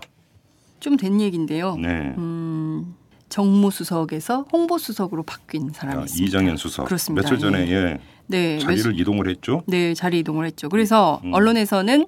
[0.79, 1.75] 좀 된 얘기인데요.
[1.77, 2.15] 네.
[2.17, 2.95] 음,
[3.31, 6.25] 정무 수석에서 홍보 수석으로 바뀐 사람이 아, 있습니다.
[6.29, 6.85] 이정현 수석.
[6.87, 7.23] 그렇습니다.
[7.29, 7.99] 며칠 전에 예.
[8.29, 9.01] 네, 자리를 며칠...
[9.01, 9.63] 이동을 했죠.
[9.67, 10.69] 네, 자리 이동을 했죠.
[10.69, 11.33] 그래서 음.
[11.35, 12.07] 언론에서는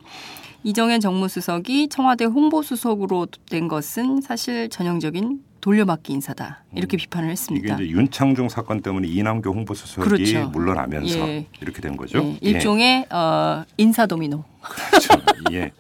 [0.63, 6.99] 이정현 정무수석이 청와대 홍보수석으로 된 것은 사실 전형적인 돌려막기 인사다 이렇게 음.
[6.99, 7.75] 비판을 했습니다.
[7.75, 10.49] 이게 이제 윤창중 사건 때문에 이남교 홍보수석이 그렇죠.
[10.51, 11.47] 물러나면서 예.
[11.61, 12.25] 이렇게 된 거죠.
[12.25, 12.39] 예.
[12.41, 13.13] 일종의 예.
[13.13, 14.45] 어, 인사 도미노.
[14.61, 15.15] 그렇죠.
[15.51, 15.73] 예.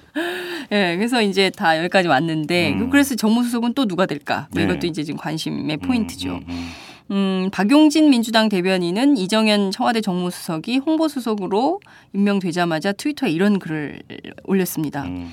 [0.72, 2.88] 예, 그래서 이제 다 여기까지 왔는데 음.
[2.88, 4.48] 그래서 정무수석은 또 누가 될까?
[4.50, 4.64] 뭐 네.
[4.64, 6.30] 이것도 이제 지금 관심의 포인트죠.
[6.30, 6.70] 음, 음, 음.
[7.10, 11.80] 음, 박용진 민주당 대변인은 이정현 청와대 정무수석이 홍보수석으로
[12.14, 14.00] 임명되자마자 트위터에 이런 글을
[14.44, 15.02] 올렸습니다.
[15.02, 15.30] 음.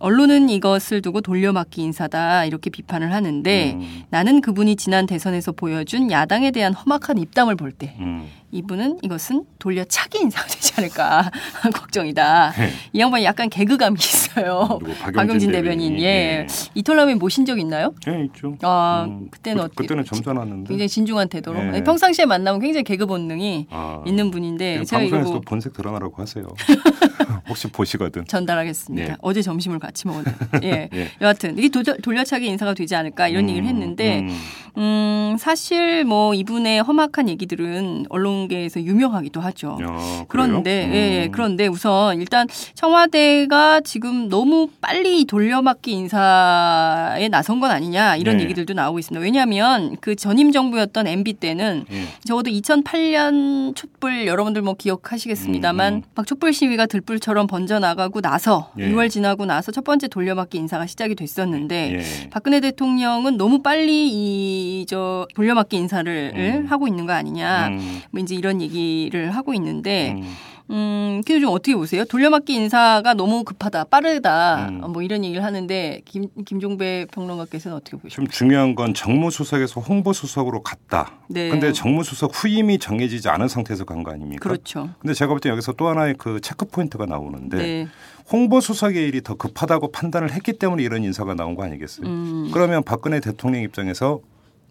[0.00, 4.02] 언론은 이것을 두고 돌려막기 인사다 이렇게 비판을 하는데 음.
[4.10, 8.28] 나는 그분이 지난 대선에서 보여준 야당에 대한 험악한 입담을 볼때 음.
[8.50, 11.30] 이분은 이것은 돌려차기 인사가 되지 않을까
[11.74, 12.52] 걱정이다.
[12.52, 12.70] 네.
[12.92, 14.78] 이 양반이 약간 개그감이 있어요.
[15.14, 15.98] 박용진 대변인.
[16.00, 16.04] 예.
[16.04, 16.46] 예.
[16.74, 17.94] 이털남에 모신 적 있나요?
[18.06, 18.56] 네, 있죠.
[18.62, 19.84] 아, 음, 그때는 어떻게?
[19.84, 20.68] 그때는 점잖았는데.
[20.68, 21.62] 굉장히 진중한 태도로.
[21.62, 21.84] 네.
[21.84, 25.40] 평상시에 만나면 굉장히 개그 본능이 아, 있는 분인데 제가 방송에서 뭐...
[25.40, 26.46] 본색 드러나라고 하세요.
[27.48, 28.24] 혹시 보시거든.
[28.26, 29.08] 전달하겠습니다.
[29.08, 29.16] 네.
[29.20, 30.60] 어제 점심을 같이 먹었는데.
[30.64, 30.88] 예.
[30.92, 31.08] 예.
[31.20, 34.38] 여하튼 이게 도, 돌려차기 인사가 되지 않을까 이런 음, 얘기를 했는데 음.
[34.76, 39.78] 음, 사실 뭐 이분의 험악한 얘기들은 언론 계에서 유명하기도 하죠.
[39.82, 40.92] 야, 그런데 음.
[40.92, 48.36] 예, 예, 그런데 우선 일단 청와대가 지금 너무 빨리 돌려막기 인사에 나선 건 아니냐 이런
[48.36, 48.44] 네.
[48.44, 49.20] 얘기들도 나오고 있습니다.
[49.22, 52.04] 왜냐하면 그 전임 정부였던 MB 때는 예.
[52.24, 56.02] 적어도 2008년 촛불 여러분들 뭐 기억하시겠습니다만 음, 음.
[56.14, 58.88] 막 촛불 시위가 들불처럼 번져 나가고 나서 예.
[58.88, 62.28] 6월 지나고 나서 첫 번째 돌려막기 인사가 시작이 됐었는데 예.
[62.30, 66.66] 박근혜 대통령은 너무 빨리 이 이저 돌려막기 인사를 음.
[66.68, 67.68] 하고 있는 거 아니냐.
[67.68, 68.00] 음.
[68.10, 70.34] 뭐 이제 이런 얘기를 하고 있는데 음.
[70.70, 72.04] 음, 그래서 좀 어떻게 보세요?
[72.04, 74.92] 돌려막기 인사가 너무 급하다, 빠르다, 음.
[74.92, 78.16] 뭐 이런 얘기를 하는데 김 김종배 평론가께서는 어떻게 보시죠?
[78.16, 81.12] 좀 중요한 건 정무수석에서 홍보수석으로 갔다.
[81.28, 81.48] 네.
[81.48, 84.42] 근데 정무수석 후임이 정해지지 않은 상태에서 간 거 아닙니까?
[84.42, 84.90] 그렇죠.
[84.98, 87.88] 근데 제가 볼 때 여기서 또 하나의 그 체크 포인트가 나오는데 네.
[88.30, 92.06] 홍보수석의 일이 더 급하다고 판단을 했기 때문에 이런 인사가 나온 거 아니겠어요?
[92.06, 92.50] 음.
[92.52, 94.20] 그러면 박근혜 대통령 입장에서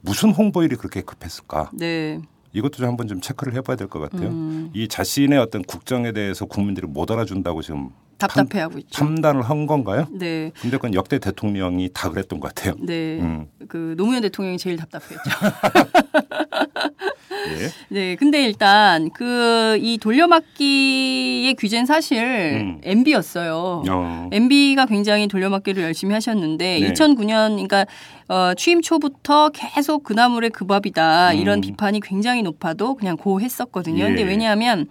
[0.02, 1.72] 무슨 홍보일이 그렇게 급했을까?
[1.74, 2.20] 네.
[2.58, 4.30] 이것도 좀 한번 좀 체크를 해봐야 될 것 같아요.
[4.30, 4.70] 음.
[4.74, 9.06] 이 자신의 어떤 국정에 대해서 국민들이 못 알아준다고 지금 답답해하고 판, 있죠.
[9.06, 10.08] 판단을 한 건가요?
[10.12, 10.52] 네.
[10.60, 12.74] 근데 그건 역대 대통령이 다 그랬던 것 같아요.
[12.80, 13.20] 네.
[13.22, 13.46] 음.
[13.68, 15.18] 그 노무현 대통령이 제일 답답했죠.
[17.48, 17.70] 예.
[17.90, 18.16] 네.
[18.16, 22.82] 근데 일단 그 이 돌려막기의 규제는 사실 음.
[22.84, 23.84] MB였어요.
[23.90, 24.30] 어.
[24.32, 26.94] MB가 굉장히 돌려막기를 열심히 하셨는데 네.
[26.94, 27.86] 2009년 그러니까
[28.28, 31.62] 어, 취임 초부터 계속 그 나물의 그 밥이다 이런 음.
[31.62, 34.04] 비판이 굉장히 높아도 그냥 고했었거든요.
[34.04, 34.08] 예.
[34.08, 34.88] 근데 왜냐하면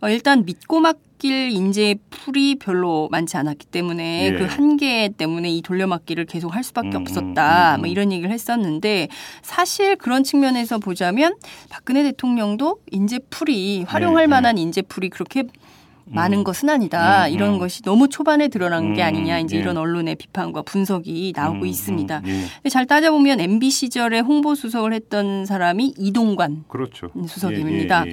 [0.00, 0.80] 어, 일단 믿고
[1.16, 4.32] 맡길 인재 풀이 별로 많지 않았기 때문에 예.
[4.32, 7.74] 그 한계 때문에 이 돌려막기를 계속 할 수밖에 음, 없었다.
[7.74, 7.80] 음, 음.
[7.80, 9.08] 뭐 이런 얘기를 했었는데
[9.42, 11.34] 사실 그런 측면에서 보자면
[11.68, 14.26] 박근혜 대통령도 인재 풀이 활용할 예.
[14.26, 15.44] 만한 인재 풀이 그렇게
[16.08, 16.44] 많은 음.
[16.44, 17.26] 것은 아니다.
[17.26, 17.58] 음, 이런 음.
[17.58, 19.40] 것이 너무 초반에 드러난 게 아니냐.
[19.40, 19.60] 이제 예.
[19.60, 22.22] 이런 언론의 비판과 분석이 나오고 있습니다.
[22.64, 22.68] 예.
[22.68, 27.10] 잘 따져보면 MB 시절에 홍보 수석을 했던 사람이 이동관 그렇죠.
[27.26, 28.04] 수석입니다.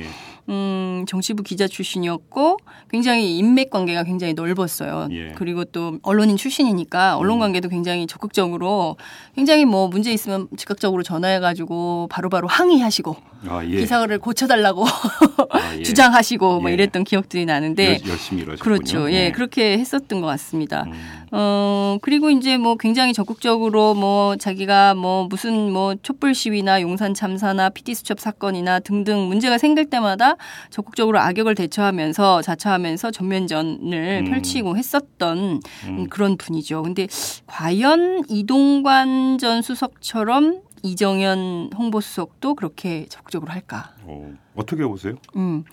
[0.50, 0.64] 예, 예, 예.
[1.04, 2.58] 음, 정치부 기자 출신이었고
[2.90, 5.08] 굉장히 인맥 관계가 굉장히 넓었어요.
[5.12, 5.34] 예.
[5.36, 7.40] 그리고 또 언론인 출신이니까 언론 음.
[7.40, 8.98] 관계도 굉장히 적극적으로
[9.36, 13.16] 굉장히 뭐 문제 있으면 즉각적으로 전화해 가지고 바로바로 항의하시고
[13.48, 13.80] 아, 예.
[13.80, 15.84] 기사를 고쳐달라고 아, 예.
[15.84, 16.74] 주장하시고 뭐 예.
[16.74, 18.58] 이랬던 기억들이 나는데 열, 심히 이러셨군요.
[18.64, 19.12] 그렇죠.
[19.12, 19.32] 예, 네.
[19.32, 20.84] 그렇게 했었던 것 같습니다.
[20.84, 21.23] 음.
[21.36, 27.70] 어 그리고 이제 뭐 굉장히 적극적으로 뭐 자기가 뭐 무슨 뭐 촛불 시위나 용산 참사나
[27.70, 30.36] 피디 수첩 사건이나 등등 문제가 생길 때마다
[30.70, 34.30] 적극적으로 악역을 대처하면서 자처하면서 전면전을 음.
[34.30, 36.08] 펼치고 했었던 음.
[36.08, 36.84] 그런 분이죠.
[36.84, 37.08] 근데
[37.48, 43.96] 과연 이동관 전 수석처럼 이정현 홍보수석도 그렇게 적극적으로 할까?
[44.04, 45.16] 어, 어떻게 보세요?
[45.36, 45.64] 음.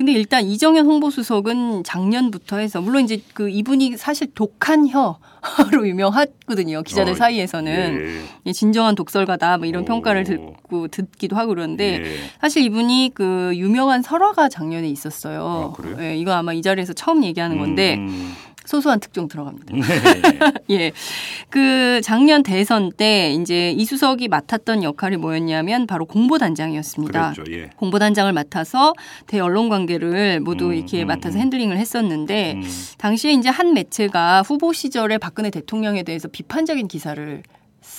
[0.00, 5.18] 근데 일단 이정현 홍보수석은 작년부터 해서 물론 이제 그 이분이 사실 독한 혀로
[5.86, 8.52] 유명하거든요 기자들 어, 사이에서는 예.
[8.52, 9.84] 진정한 독설가다 뭐 이런 오.
[9.84, 12.16] 평가를 듣고 듣기도 하고 그러는데 예.
[12.40, 15.74] 사실 이분이 그 유명한 설화가 작년에 있었어요.
[15.78, 17.96] 아, 예, 이거 아마 이 자리에서 처음 얘기하는 건데.
[17.96, 18.32] 음.
[18.70, 19.74] 소소한 특종 들어갑니다.
[19.74, 19.82] 네.
[20.70, 20.92] 예.
[21.48, 27.32] 그 작년 대선 때 이제 이수석이 맡았던 역할이 뭐였냐면 바로 공보단장이었습니다.
[27.32, 27.70] 그랬죠, 예.
[27.76, 28.94] 공보단장을 맡아서
[29.26, 31.40] 대언론 관계를 모두 음, 이렇게 음, 맡아서 음.
[31.40, 32.62] 핸들링을 했었는데 음.
[32.98, 37.42] 당시에 이제 한 매체가 후보 시절에 박근혜 대통령에 대해서 비판적인 기사를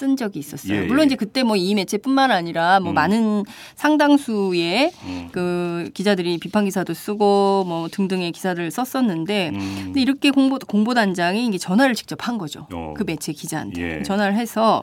[0.02, 0.78] 쓴 적이 있었어요.
[0.78, 1.06] 예, 물론 예.
[1.06, 2.96] 이제 그때 뭐 이 매체뿐만 아니라 뭐 음.
[2.96, 3.44] 많은
[3.76, 5.30] 상당수의 음.
[5.32, 9.82] 그 기자들이 비판 기사도 쓰고 뭐 등등의 기사를 썼었는데 음.
[9.86, 12.68] 근데 이렇게 공보 공보 단장이 이게 전화를 직접 한 거죠.
[12.74, 12.96] 어.
[12.98, 14.04] 그 매체 기자한테 예.
[14.04, 14.82] 전화를 해서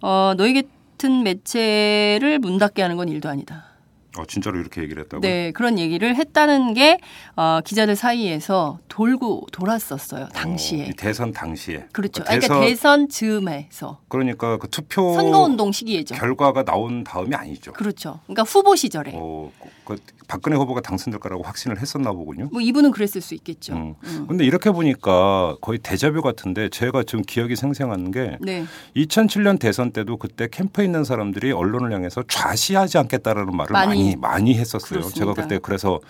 [0.00, 3.75] 어 너희 같은 매체를 문 닫게 하는 건 일도 아니다.
[4.18, 5.20] 어, 진짜로 이렇게 얘기를 했다고요?
[5.20, 6.98] 네, 그런 얘기를 했다는 게
[7.36, 10.28] 어, 기자들 사이에서 돌고 돌았었어요.
[10.28, 10.88] 당시에.
[10.88, 11.86] 어, 대선 당시에.
[11.92, 12.22] 그렇죠.
[12.22, 14.00] 그 대선, 그러니까 대선 즈음에서.
[14.08, 16.14] 그러니까 그 투표 선거 운동 시기에죠.
[16.14, 17.72] 결과가 나온 다음이 아니죠.
[17.72, 18.20] 그렇죠.
[18.24, 19.12] 그러니까 후보 시절에.
[19.14, 19.52] 어,
[19.86, 19.96] 그
[20.26, 22.48] 박근혜 후보가 당선될 거라고 확신을 했었나 보군요.
[22.52, 23.74] 뭐 이분은 그랬을 수 있겠죠.
[23.74, 23.94] 음.
[24.02, 24.26] 음.
[24.28, 28.64] 근데 이렇게 보니까 거의 대자뷰 같은데 제가 지금 기억이 생생한 게 네.
[28.96, 34.54] 2007년 대선 때도 그때 캠프에 있는 사람들이 언론을 향해서 좌시하지 않겠다라는 말을 많이 많이, 많이
[34.54, 35.00] 했었어요.
[35.00, 35.18] 그렇습니다.
[35.18, 36.00] 제가 그때 그래서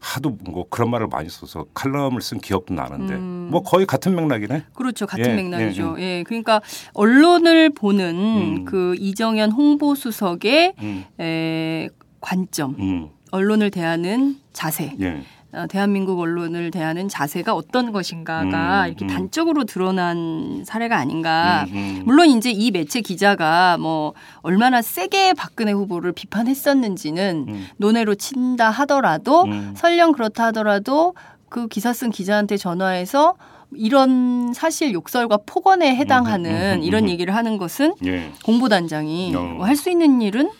[0.00, 3.48] 하도 뭐 그런 말을 많이 써서 칼럼을 쓴 기억도 나는데 음.
[3.50, 4.64] 뭐 거의 같은 맥락이네.
[4.74, 5.96] 그렇죠, 같은 예, 맥락이죠.
[5.98, 6.18] 예, 예.
[6.18, 6.60] 예, 그러니까
[6.94, 8.64] 언론을 보는 음.
[8.64, 11.04] 그 이정현 홍보수석의 음.
[11.20, 11.88] 에,
[12.20, 13.08] 관점, 음.
[13.30, 14.94] 언론을 대하는 자세.
[15.00, 15.22] 예.
[15.52, 19.08] 어, 대한민국 언론을 대하는 자세가 어떤 것인가가 음, 이렇게 음.
[19.08, 21.66] 단적으로 드러난 사례가 아닌가.
[21.70, 27.66] 음, 음, 물론 이제 이 매체 기자가 뭐 얼마나 세게 박근혜 후보를 비판했었는지는 음.
[27.78, 29.74] 논외로 친다 하더라도 음.
[29.76, 31.14] 설령 그렇다 하더라도
[31.48, 33.34] 그 기사 쓴 기자한테 전화해서
[33.72, 38.30] 이런 사실 욕설과 폭언에 해당하는 이런 얘기를 하는 것은 예.
[38.44, 39.58] 공보단장이 어.
[39.62, 40.50] 할수 있는 일은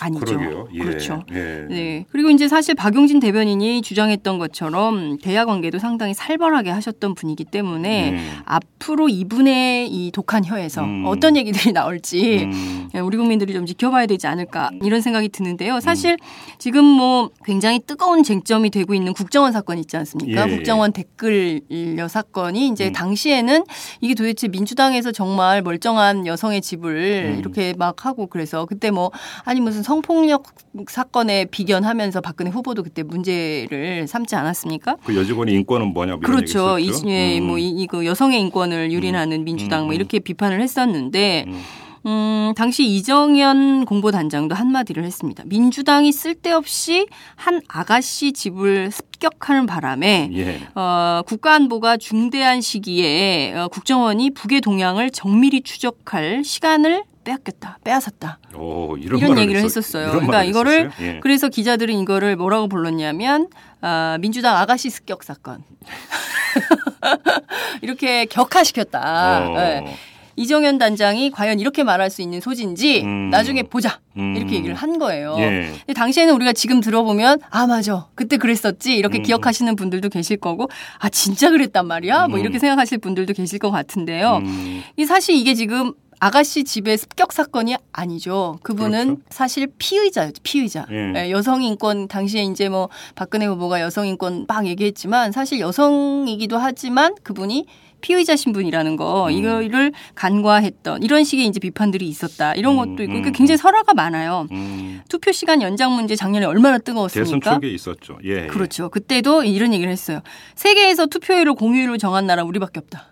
[0.00, 0.68] 아니죠.
[0.72, 0.78] 예.
[0.78, 1.24] 그렇죠.
[1.32, 1.66] 예.
[1.68, 2.04] 네.
[2.10, 8.38] 그리고 이제 사실 박용진 대변인이 주장했던 것처럼 대화 관계도 상당히 살벌하게 하셨던 분이기 때문에 음.
[8.44, 11.04] 앞으로 이분의 이 독한 혀에서 음.
[11.06, 12.88] 어떤 얘기들이 나올지 음.
[12.94, 15.80] 예, 우리 국민들이 좀 지켜봐야 되지 않을까 이런 생각이 드는데요.
[15.80, 16.16] 사실
[16.58, 20.48] 지금 뭐 굉장히 뜨거운 쟁점이 되고 있는 국정원 사건 있지 않습니까?
[20.48, 20.54] 예.
[20.54, 22.92] 국정원 댓글녀 사건이 이제 음.
[22.92, 23.64] 당시에는
[24.00, 27.38] 이게 도대체 민주당에서 정말 멀쩡한 여성의 집을 음.
[27.40, 29.10] 이렇게 막 하고 그래서 그때 뭐
[29.44, 30.44] 아니 무슨 성폭력
[30.88, 34.96] 사건에 비견하면서 박근혜 후보도 그때 문제를 삼지 않았습니까?
[35.02, 36.78] 그 여직원의 인권은 뭐냐 그렇죠.
[36.78, 37.46] 이, 예, 음.
[37.46, 39.44] 뭐 이, 거 여성의 인권을 유린하는 음.
[39.44, 39.94] 민주당 뭐 음.
[39.94, 41.62] 이렇게 비판을 했었는데 음.
[42.06, 45.42] 음, 당시 이정현 공보단장도 한마디를 했습니다.
[45.46, 50.60] 민주당이 쓸데없이 한 아가씨 집을 습격하는 바람에 예.
[50.74, 58.38] 어, 국가안보가 중대한 시기에 어, 국정원이 북의 동향을 정밀히 추적할 시간을 빼앗겼다, 빼앗았다.
[58.54, 60.12] 오, 이런, 이런 얘기를 했었, 했었어요.
[60.12, 61.20] 그러니까 이거를 예.
[61.22, 63.48] 그래서 기자들은 이거를 뭐라고 불렀냐면
[63.82, 65.62] 아, 민주당 아가씨 습격 사건
[67.82, 69.46] 이렇게 격화시켰다.
[69.46, 69.54] 어.
[69.54, 69.96] 네.
[70.36, 73.28] 이정현 단장이 과연 이렇게 말할 수 있는 소지인지 음.
[73.28, 74.36] 나중에 보자 음.
[74.36, 75.34] 이렇게 얘기를 한 거예요.
[75.38, 75.72] 예.
[75.84, 79.22] 근데 당시에는 우리가 지금 들어보면 아 맞아 그때 그랬었지 이렇게 음.
[79.24, 80.68] 기억하시는 분들도 계실 거고
[81.00, 82.40] 아 진짜 그랬단 말이야 뭐 음.
[82.40, 84.36] 이렇게 생각하실 분들도 계실 것 같은데요.
[84.44, 84.82] 음.
[84.96, 88.58] 이 사실 이게 지금 아가씨 집의 습격 사건이 아니죠.
[88.62, 89.22] 그분은 그렇죠.
[89.30, 90.40] 사실 피의자였죠.
[90.42, 90.86] 피의자.
[90.90, 91.12] 예.
[91.16, 97.14] 예, 여성 인권 당시에 이제 뭐 박근혜 후보가 여성 인권 막 얘기했지만 사실 여성이기도 하지만
[97.22, 97.66] 그분이
[98.00, 99.30] 피의자 신분이라는 거 음.
[99.32, 103.32] 이거를 간과했던 이런 식의 이제 비판들이 있었다 이런 음, 것도 있고 그러니까 음.
[103.32, 104.46] 굉장히 설화가 많아요.
[104.52, 105.00] 음.
[105.08, 107.30] 투표 시간 연장 문제 작년에 얼마나 뜨거웠습니까?
[107.30, 108.18] 대선 초기에 있었죠.
[108.24, 108.46] 예, 예.
[108.46, 108.88] 그렇죠.
[108.88, 110.20] 그때도 이런 얘기를 했어요.
[110.54, 113.07] 세계에서 투표율을 공휴일로 정한 나라 우리밖에 없다.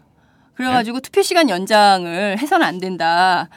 [0.57, 1.03] 그래가지고 네?
[1.03, 3.49] 투표 시간 연장을 해서는 안 된다.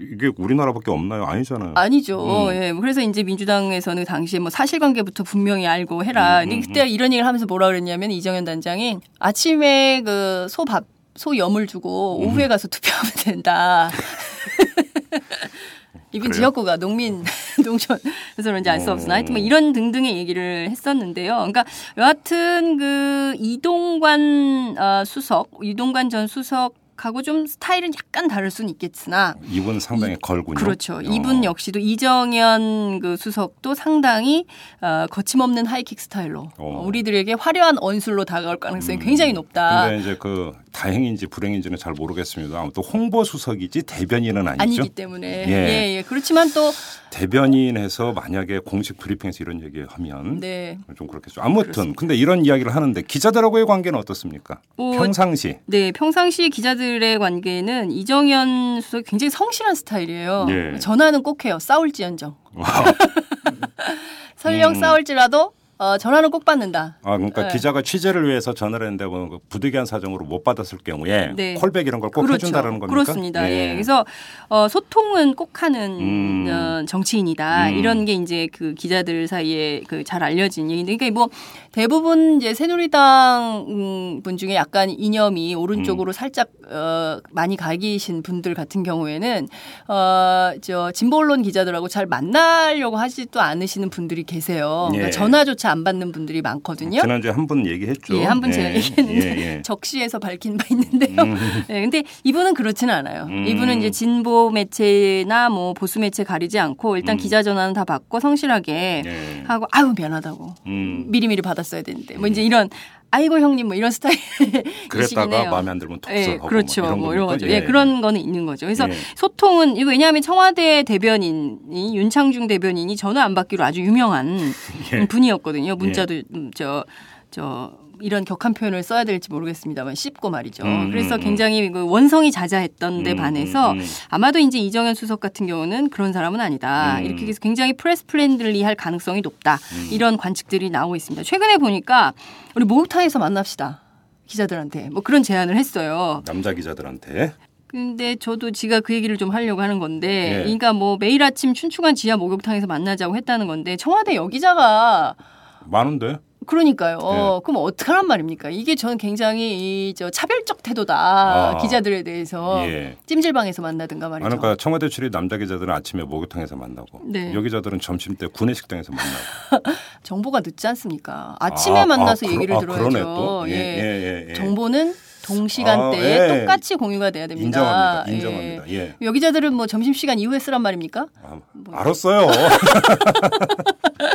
[0.00, 1.24] 이게 우리나라밖에 없나요?
[1.24, 1.72] 아니잖아요.
[1.76, 2.48] 아니죠.
[2.48, 2.54] 음.
[2.54, 2.72] 예.
[2.72, 6.42] 그래서 이제 민주당에서는 당시에 뭐 사실관계부터 분명히 알고 해라.
[6.44, 6.88] 음, 음, 그때 음.
[6.88, 10.84] 이런 얘기를 하면서 뭐라 그랬냐면 이정현 단장이 아침에 그 소밥
[11.16, 12.26] 소 염을 주고 음.
[12.26, 13.90] 오후에 가서 투표하면 된다.
[16.14, 17.24] 이분 지역구가 농민
[17.64, 17.98] 농촌
[18.34, 21.34] 그래서 그런지 알 수 없으나 하여튼 뭐 이런 등등의 얘기를 했었는데요.
[21.36, 21.64] 그러니까
[21.96, 29.34] 여하튼 그 이동관 어, 수석 이동관 전 수석 하고 좀 스타일은 약간 다를 수는 있겠으나
[29.50, 30.54] 이분 상당히 이, 걸군요.
[30.54, 30.96] 그렇죠.
[30.96, 31.00] 어.
[31.02, 34.46] 이분 역시도 이정현 그 수석도 상당히
[34.80, 36.82] 어, 거침없는 하이킥 스타일로 어.
[36.86, 39.00] 우리들에게 화려한 언술로 다가올 가능성이 음.
[39.00, 39.88] 굉장히 높다.
[39.88, 42.60] 근데 이제 그 다행인지 불행인지는 잘 모르겠습니다.
[42.60, 44.62] 아무튼 홍보 수석이지 대변인은 아니죠.
[44.62, 45.52] 아니기 때문에 예.
[45.52, 46.02] 예, 예.
[46.02, 46.72] 그렇지만 또
[47.10, 50.78] 대변인에서 만약에 공식 브리핑에서 이런 얘기하면 네.
[50.96, 51.40] 좀 그렇겠죠.
[51.40, 51.98] 아무튼 그렇습니다.
[51.98, 54.60] 근데 이런 이야기를 하는데 기자들하고의 관계는 어떻습니까?
[54.76, 55.58] 뭐, 평상시.
[55.66, 60.46] 네, 평상시 기자들의 관계는 이정현 수석이 굉장히 성실한 스타일이에요.
[60.50, 60.78] 예.
[60.80, 61.58] 전화는 꼭 해요.
[61.60, 62.34] 싸울지언정.
[64.36, 64.80] 설령 음.
[64.80, 66.98] 싸울지라도 어, 전화는 꼭 받는다.
[67.02, 67.52] 아, 그러니까 네.
[67.52, 71.54] 기자가 취재를 위해서 전화를 했는데 뭐그 부득이한 사정으로 못 받았을 경우에 네.
[71.54, 72.46] 콜백 이런 걸꼭 그렇죠.
[72.46, 72.86] 해준다는 겁니까?
[72.86, 73.50] 그렇습니다.
[73.50, 73.70] 예.
[73.70, 73.72] 예.
[73.72, 74.04] 그래서
[74.48, 76.46] 어, 소통은 꼭 하는 음.
[76.48, 77.70] 어, 정치인이다.
[77.70, 77.74] 음.
[77.78, 81.28] 이런 게 이제 그 기자들 사이에 그 잘 알려진 얘기인데, 그러니까 뭐
[81.72, 86.12] 대부분 이제 새누리당 음, 분 중에 약간 이념이 오른쪽으로 음.
[86.12, 89.48] 살짝 어, 많이 가기신 분들 같은 경우에는
[89.88, 94.88] 어, 저 진보 언론 기자들하고 잘 만나려고 하지도 않으시는 분들이 계세요.
[94.90, 95.10] 그러니까 예.
[95.10, 97.00] 전화조차 안 받는 분들이 많거든요.
[97.00, 98.16] 지난주에 한 분 얘기했죠.
[98.16, 99.62] 예, 한분 제가 예, 얘기했는데 예, 예.
[99.66, 101.22] 적시에서 밝힌 바 있는데요.
[101.22, 101.36] 음.
[101.68, 103.24] 네, 근데 이분은 그렇지는 않아요.
[103.28, 103.46] 음.
[103.46, 107.18] 이분은 이제 진보 매체나 뭐 보수 매체 가리지 않고 일단 음.
[107.18, 109.42] 기자 전화는 다 받고 성실하게 예.
[109.46, 111.04] 하고 아유 미안하다고 음.
[111.08, 112.70] 미리미리 받았어야 되는데 뭐 이제 이런
[113.14, 114.18] 아이고 형님 뭐 이런 스타일.
[114.90, 116.82] 그랬다가 마음에 안 들면 독서하고 예, 그렇죠.
[116.82, 117.46] 뭐 이런, 뭐 이런 거죠.
[117.46, 117.52] 예.
[117.52, 117.62] 예.
[117.62, 118.66] 그런 거는 있는 거죠.
[118.66, 118.94] 그래서 예.
[119.14, 124.40] 소통은 이거 왜냐하면 청와대 대변인이 윤창중 대변인이 전화 안 받기로 아주 유명한
[124.92, 125.06] 예.
[125.06, 125.76] 분이었거든요.
[125.76, 126.84] 문자도 음, 저저
[127.30, 130.62] 저 이런 격한 표현을 써야 될지 모르겠습니다만 씹고 말이죠.
[130.62, 131.24] 음, 그래서 음, 음.
[131.24, 135.88] 굉장히 그 원성이 자자했던 데 음, 반해서 음, 음, 아마도 이제 이정현 수석 같은 경우는
[135.88, 137.00] 그런 사람은 아니다.
[137.00, 139.58] 이렇게 해서 굉장히 프레스 플랜들리할 가능성이 높다.
[139.90, 141.22] 이런 관측들이 나오고 있습니다.
[141.24, 142.12] 최근에 보니까
[142.54, 143.80] 우리 목욕탕에서 만납시다.
[144.26, 146.22] 기자들한테 뭐 그런 제안을 했어요.
[146.26, 147.32] 남자 기자들한테.
[147.66, 150.42] 근데 저도 지가 그 얘기를 좀 하려고 하는 건데, 예.
[150.42, 155.16] 그러니까 뭐 매일 아침 춘추관 지하 목욕탕에서 만나자고 했다는 건데 청와대 여기자가
[155.64, 156.18] 많은데?
[156.46, 156.98] 그러니까요.
[156.98, 157.40] 네.
[157.44, 158.50] 그럼 어떡하란 말입니까?
[158.50, 160.94] 이게 저는 굉장히 이 저 차별적 태도다.
[160.96, 161.58] 아.
[161.58, 162.96] 기자들에 대해서 예.
[163.06, 164.28] 찜질방에서 만나든가 말이죠.
[164.28, 167.32] 그러니까 청와대 출입 남자 기자들은 아침에 목욕탕에서 만나고 네.
[167.34, 169.62] 여기자들은 점심 때 구내 식당에서 만나고.
[170.02, 171.36] 정보가 늦지 않습니까?
[171.38, 173.44] 아침에 아, 만나서 아, 얘기를 아, 들어야죠.
[173.48, 173.52] 예.
[173.52, 173.56] 예.
[173.56, 176.40] 예, 예, 정보는 동시간대에 아, 예.
[176.40, 177.46] 똑같이 공유가 돼야 됩니다.
[177.46, 178.12] 인정합니다.
[178.12, 178.70] 인정합니다.
[178.70, 178.94] 예.
[179.00, 181.06] 여기자들은 뭐 점심시간 이후에 쓰란 말입니까?
[181.22, 181.74] 아, 뭐.
[181.74, 182.26] 알았어요.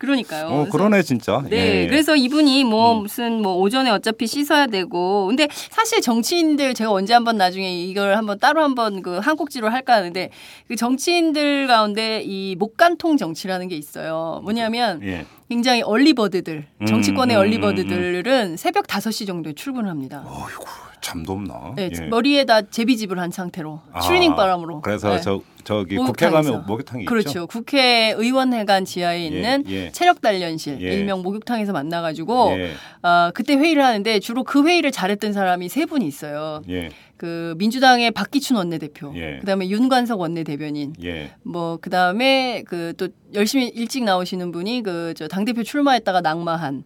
[0.00, 0.46] 그러니까요.
[0.46, 1.44] 어, 그러네 진짜.
[1.50, 1.86] 네, 예.
[1.86, 3.02] 그래서 이분이 뭐 음.
[3.02, 8.38] 무슨 뭐 오전에 어차피 씻어야 되고, 근데 사실 정치인들 제가 언제 한번 나중에 이걸 한번
[8.38, 10.30] 따로 한번 그 한국지로 할까 하는데
[10.68, 14.40] 그 정치인들 가운데 이 목간통 정치라는 게 있어요.
[14.42, 15.26] 뭐냐면 예.
[15.50, 20.24] 굉장히 얼리버드들, 음, 정치권의 음, 얼리버드들은 음, 새벽 5시 정도에 출근합니다.
[20.26, 20.89] 어이구.
[21.00, 21.72] 잠도 없나?
[21.76, 22.06] 네, 예.
[22.06, 24.80] 머리에다 제비집을 한 상태로 아, 추리닝 바람으로.
[24.82, 25.20] 그래서 네.
[25.20, 27.28] 저 저기 국회 가면 목욕탕이 그렇죠.
[27.28, 27.46] 있죠.
[27.46, 30.92] 국회 의원회관 지하에 예, 있는 예, 체력 단련실 예.
[30.94, 32.72] 일명 목욕탕에서 만나 가지고 예.
[33.02, 36.62] 어, 그때 회의를 하는데 주로 그 회의를 잘했던 사람이 세 분이 있어요.
[36.70, 36.90] 예.
[37.18, 40.94] 그 민주당의 박기춘 원내대표, 그다음에 윤관석 원내대변인,
[41.42, 46.84] 뭐 그다음에 그 또 열심히 일찍 나오시는 분이 그 저 당 대표 출마했다가 낙마한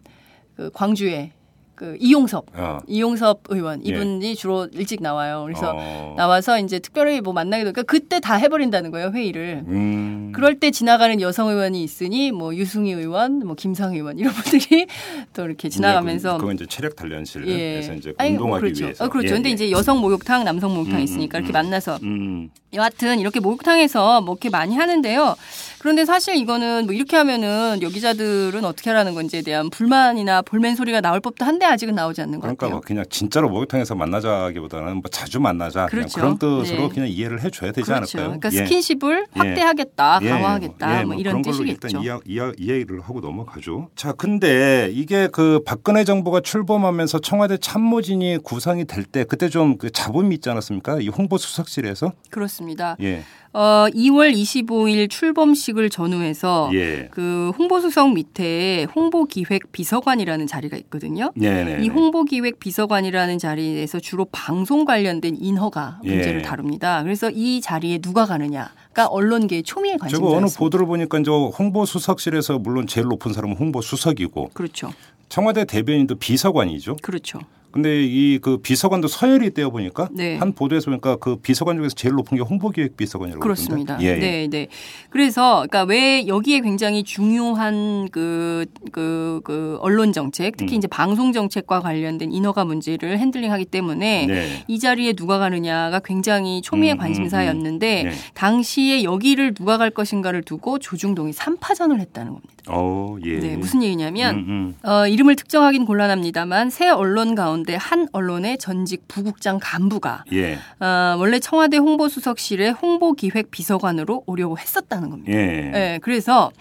[0.57, 1.31] 그 광주에
[1.75, 2.79] 그 이용섭 어.
[2.87, 3.89] 이용섭 의원 예.
[3.89, 4.33] 이분이 예.
[4.35, 5.43] 주로 일찍 나와요.
[5.45, 6.15] 그래서 어.
[6.17, 9.63] 나와서 이제 특별히 뭐 만나게 되니까 그때 다 해버린다는 거예요 회의를.
[9.67, 10.31] 음.
[10.33, 14.87] 그럴 때 지나가는 여성 의원이 있으니 뭐 유승희 의원, 뭐 김상 의원 이런 분들이
[15.33, 17.97] 또 이렇게 지나가면서 그건 이제 체력 단련실에서 예.
[17.97, 18.85] 이제 운동하기 그렇죠.
[18.85, 19.05] 위해서.
[19.05, 19.27] 어, 그렇죠.
[19.27, 19.31] 예.
[19.33, 22.49] 근데 이제 여성 목욕탕, 남성 목욕탕 음, 있으니까 음, 이렇게 만나서 음.
[22.73, 25.35] 여하튼 이렇게 목욕탕에서 뭐 이렇게 많이 하는데요.
[25.79, 31.19] 그런데 사실 이거는 뭐 이렇게 하면은 여기자들은 어떻게 하라는 건지에 대한 불만이나 볼멘 소리가 나올
[31.19, 32.75] 법도 한데 아직은 나오지 않는 것 그러니까 같아요.
[32.75, 36.19] 뭐 그냥 진짜로 목욕탕에서 만나자기보다는 뭐 자주 만나자 그렇죠.
[36.19, 36.89] 그런 뜻으로 네.
[36.89, 38.17] 그냥 이해를 해줘야 되지 그렇죠.
[38.19, 38.39] 않을까요?
[38.39, 38.65] 그러니까 예.
[38.65, 39.39] 스킨십을 예.
[39.39, 40.29] 확대하겠다, 예.
[40.29, 41.03] 강화하겠다, 예.
[41.03, 41.87] 뭐, 뭐 이런 뜻이겠죠.
[41.87, 43.89] 일단 이해, 이해, 이해 를 하고 넘어가죠.
[43.95, 49.89] 자, 근데 이게 그 박근혜 정부가 출범하면서 청와대 참모진이 구성이 될 때 그때 좀 그
[49.91, 50.99] 잡음이 있지 않았습니까?
[51.01, 52.95] 이 홍보 수석실에서 그렇습니다.
[53.01, 53.23] 예.
[53.55, 57.07] 어, 2월 25일 출범식을 전후해서 예.
[57.09, 61.31] 그 홍보수석 밑에 홍보기획 비서관이라는 자리가 있거든요.
[61.35, 61.85] 네네네.
[61.85, 66.41] 이 홍보기획 비서관이라는 자리에서 주로 방송 관련된 인허가 문제를 예.
[66.41, 67.01] 다룹니다.
[67.03, 70.35] 그래서 이 자리에 누가 가느냐가 언론계의 초미의 관심사였습니다.
[70.35, 74.91] 제가 어느 보도를 보니까 이제 홍보수석실에서 물론 제일 높은 사람은 홍보수석이고 그렇죠.
[75.29, 76.97] 청와대 대변인도 비서관이죠.
[77.01, 77.39] 그렇죠.
[77.75, 80.37] 근데 이 그 비서관도 서열이 떼어 보니까 네.
[80.37, 83.97] 한 보도에서 보니까 그 비서관 중에서 제일 높은 게 홍보기획 비서관이라고 그렇습니다.
[84.01, 84.15] 예, 예.
[84.19, 84.67] 네, 네.
[85.09, 90.77] 그래서 그러니까 왜 여기에 굉장히 중요한 그 그, 그 언론 정책, 특히 음.
[90.77, 94.63] 이제 방송 정책과 관련된 인허가 문제를 핸들링하기 때문에 네.
[94.67, 98.09] 이 자리에 누가 가느냐가 굉장히 초미의 음, 관심사였는데 음, 음.
[98.11, 98.15] 네.
[98.35, 102.54] 당시에 여기를 누가 갈 것인가를 두고 조중동이 3파전을 했다는 겁니다.
[102.67, 103.39] 어, 예.
[103.39, 104.89] 네, 무슨 얘기냐면 음, 음.
[104.89, 110.55] 어, 이름을 특정하기는 곤란합니다만 새 언론 가운데 한 언론의 전직 부국장 간부가 예.
[110.79, 115.31] 어, 원래 청와대 홍보수석실의 홍보기획 비서관으로 오려고 했었다는 겁니다.
[115.31, 115.45] 예.
[115.45, 116.51] 네, 그래서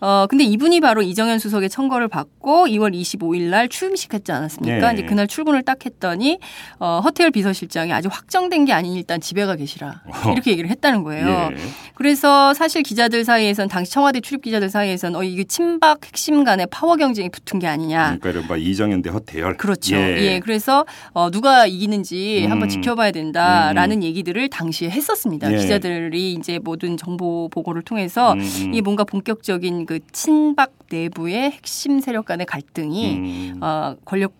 [0.00, 4.92] 어, 근데 이분이 바로 이정현 수석의 청거를 받고 2월 25일 날 취임식 했지 않았습니까?
[4.92, 4.98] 네.
[4.98, 6.38] 이제 그날 출근을 딱 했더니
[6.78, 10.02] 어, 허태열 비서실장이 아직 확정된 게 아닌 일단 집에 가 계시라.
[10.06, 10.32] 어.
[10.32, 11.50] 이렇게 얘기를 했다는 거예요.
[11.52, 11.56] 예.
[11.94, 16.96] 그래서 사실 기자들 사이에선 당시 청와대 출입 기자들 사이에선 어 이게 친박 핵심 간의 파워
[16.96, 18.18] 경쟁이 붙은 게 아니냐.
[18.18, 19.56] 그러니까 이른바 이정현 대 허태열.
[19.56, 19.96] 그렇죠.
[19.96, 20.16] 예.
[20.20, 20.40] 예.
[20.40, 22.50] 그래서 어 누가 이기는지 음.
[22.52, 24.02] 한번 지켜봐야 된다라는 음.
[24.02, 25.52] 얘기들을 당시에 했었습니다.
[25.52, 25.56] 예.
[25.56, 28.40] 기자들이 이제 모든 정보 보고를 통해서 음.
[28.40, 28.74] 음.
[28.74, 33.62] 이게 뭔가 본격적인 그 친박 내부의 핵심 세력 간의 갈등이 음.
[33.62, 34.32] 어, 권력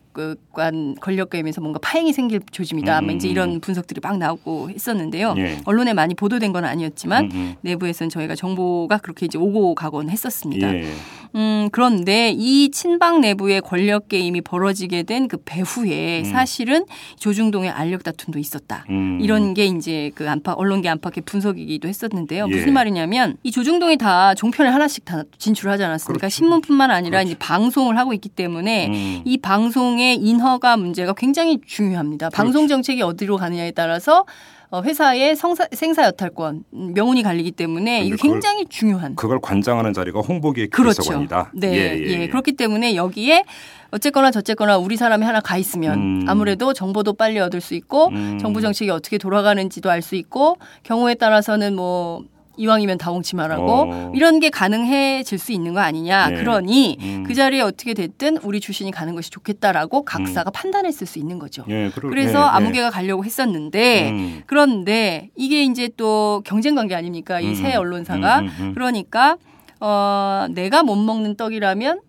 [0.52, 3.00] 관 권력 게임에서 뭔가 파행이 생길 조짐이다.
[3.00, 3.10] 음.
[3.10, 5.34] 이제 이런 분석들이 막 나오고 했었는데요.
[5.36, 5.58] 예.
[5.64, 7.54] 언론에 많이 보도된 건 아니었지만 음.
[7.60, 10.74] 내부에서는 저희가 정보가 그렇게 이제 오고 가곤 했었습니다.
[10.74, 10.86] 예.
[11.34, 16.24] 음, 그런데 이 친박 내부의 권력 게임이 벌어지게 된 그 배후에 음.
[16.24, 16.84] 사실은
[17.18, 18.84] 조중동의 알력 다툼도 있었다.
[18.90, 19.18] 음.
[19.20, 22.46] 이런 게 이제 그 안팎 언론계 안팎의 분석이기도 했었는데요.
[22.48, 22.54] 예.
[22.54, 26.20] 무슨 말이냐면 이 조중동이 다 종편을 하나씩 다 진출하지 않았습니까?
[26.20, 26.34] 그렇죠.
[26.34, 27.28] 신문뿐만 아니라 그렇죠.
[27.30, 29.22] 이제 방송을 하고 있기 때문에 음.
[29.24, 32.30] 이 방송 의 인허가 문제가 굉장히 중요합니다.
[32.30, 32.42] 그렇죠.
[32.42, 34.24] 방송 정책이 어디로 가느냐에 따라서
[34.70, 40.20] 어, 회사의 성사, 생사 여탈권 명운이 갈리기 때문에 이거 굉장히 그걸, 중요한 그걸 관장하는 자리가
[40.20, 41.02] 홍보기획 그렇죠.
[41.02, 41.52] 비서관이다.
[41.54, 42.28] 네, 예, 예, 예, 예.
[42.28, 43.44] 그렇기 때문에 여기에
[43.92, 46.24] 어쨌거나 저쨌거나 우리 사람이 하나 가 있으면 음.
[46.28, 48.38] 아무래도 정보도 빨리 얻을 수 있고 음.
[48.40, 52.22] 정부 정책이 어떻게 돌아가는지도 알 수 있고 경우에 따라서는 뭐
[52.56, 54.12] 이왕이면 다홍치마라고 어.
[54.14, 56.30] 이런 게 가능해질 수 있는 거 아니냐.
[56.30, 56.36] 네.
[56.36, 57.24] 그러니 음.
[57.26, 60.52] 그 자리에 어떻게 됐든 우리 주신이 가는 것이 좋겠다라고 각사가 음.
[60.52, 61.64] 판단했을 수 있는 거죠.
[61.66, 62.50] 네, 그러, 그래서 네, 네.
[62.50, 64.42] 아무개가 가려고 했었는데 음.
[64.46, 67.40] 그런데 이게 이제 또 경쟁 관계 아닙니까?
[67.40, 67.80] 이새 음.
[67.80, 69.36] 언론사가 음, 음, 그러니까
[69.80, 72.00] 어 내가 못 먹는 떡이라면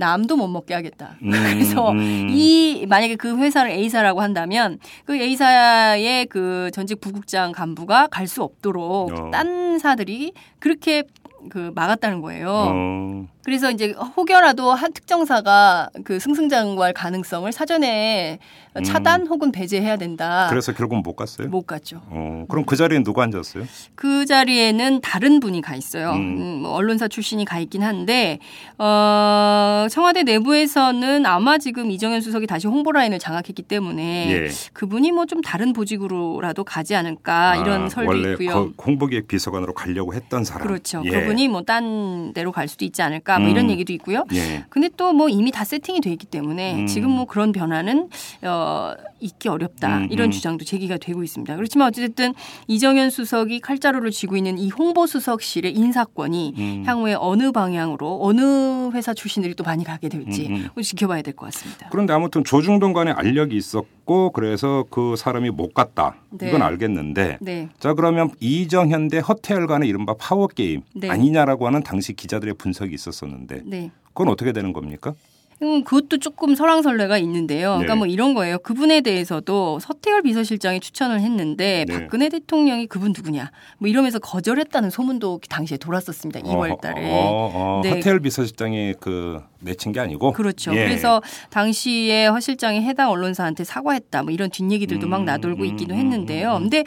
[0.00, 1.16] 남도 못 먹게 하겠다.
[1.22, 2.26] 음, 그래서 음.
[2.30, 9.12] 이 만약에 그 회사를 A사라고 한다면 그 A사의 그 전직 부국장 간부가 갈 수 없도록
[9.12, 9.30] 어.
[9.32, 11.02] 딴 사들이 그렇게
[11.48, 12.48] 그 막았다는 거예요.
[12.50, 13.26] 어.
[13.42, 18.38] 그래서 이제 혹여라도 한 특정사가 그 승승장구할 가능성을 사전에
[18.76, 18.82] 음.
[18.84, 20.46] 차단 혹은 배제해야 된다.
[20.50, 21.48] 그래서 결국 못 갔어요?
[21.48, 22.02] 못 갔죠.
[22.06, 23.64] 어, 그럼 그 자리에 누가 앉았어요?
[23.94, 26.12] 그 자리에는 다른 분이 가 있어요.
[26.12, 26.16] 음.
[26.38, 28.38] 음, 뭐 언론사 출신이 가 있긴 한데
[28.78, 34.48] 어, 청와대 내부에서는 아마 지금 이정현 수석이 다시 홍보 라인을 장악했기 때문에 예.
[34.72, 38.72] 그분이 뭐 좀 다른 보직으로라도 가지 않을까 아, 이런 설도 원래 있고요.
[38.84, 40.66] 홍보기획 비서관으로 가려고 했던 사람.
[40.66, 41.02] 그렇죠.
[41.04, 41.10] 예.
[41.10, 43.29] 그분이 뭐 딴 데로 갈 수도 있지 않을까.
[43.30, 43.70] 않을까 뭐 이런 음.
[43.70, 44.24] 얘기도 있고요.
[44.34, 44.64] 예.
[44.68, 46.86] 근데 또 뭐 이미 다 세팅이 돼 있기 때문에 음.
[46.86, 48.08] 지금 뭐 그런 변화는
[48.42, 50.08] 어 있기 어렵다 음.
[50.10, 50.30] 이런 음.
[50.30, 51.56] 주장도 제기가 되고 있습니다.
[51.56, 52.32] 그렇지만 어쨌든
[52.68, 56.82] 이정현 수석이 칼자루를 쥐고 있는 이 홍보 수석실의 인사권이 음.
[56.86, 61.88] 향후에 어느 방향으로 어느 회사 출신들이 또 많이 가게 될지 음, 지켜봐야 될 것 같습니다.
[61.90, 66.48] 그런데 아무튼 조중동 간에 알력이 있었고 그래서 그 사람이 못 갔다 네.
[66.48, 67.68] 이건 알겠는데 네.
[67.78, 71.10] 자 그러면 이정현 대 허태열 간의 이른바 파워 게임 네.
[71.10, 73.10] 아니냐라고 하는 당시 기자들의 분석이 있었.
[73.10, 73.90] 있 었었는데 네.
[74.08, 75.14] 그건 어떻게 되는 겁니까?
[75.62, 77.72] 음, 그것도 조금 설왕설래가 있는데요.
[77.72, 77.98] 그러니까 네.
[77.98, 78.58] 뭐 이런 거예요.
[78.60, 81.98] 그분에 대해서도 허태열 비서실장이 추천을 했는데 네.
[81.98, 86.40] 박근혜 대통령이 그분 누구냐 뭐 이러면서 거절했다는 소문도 당시에 돌았었습니다.
[86.40, 87.10] 2월 달에.
[87.10, 87.90] 어, 어, 어, 네.
[87.90, 90.74] 서태열 비서실장이 그 내친 게 아니고 그렇죠.
[90.74, 90.84] 예.
[90.84, 94.22] 그래서 당시에 허 실장이 해당 언론사한테 사과했다.
[94.22, 96.56] 뭐 이런 뒷얘기들도 음, 막 나돌고 음, 있기도 음, 했는데요.
[96.56, 96.84] 음, 근데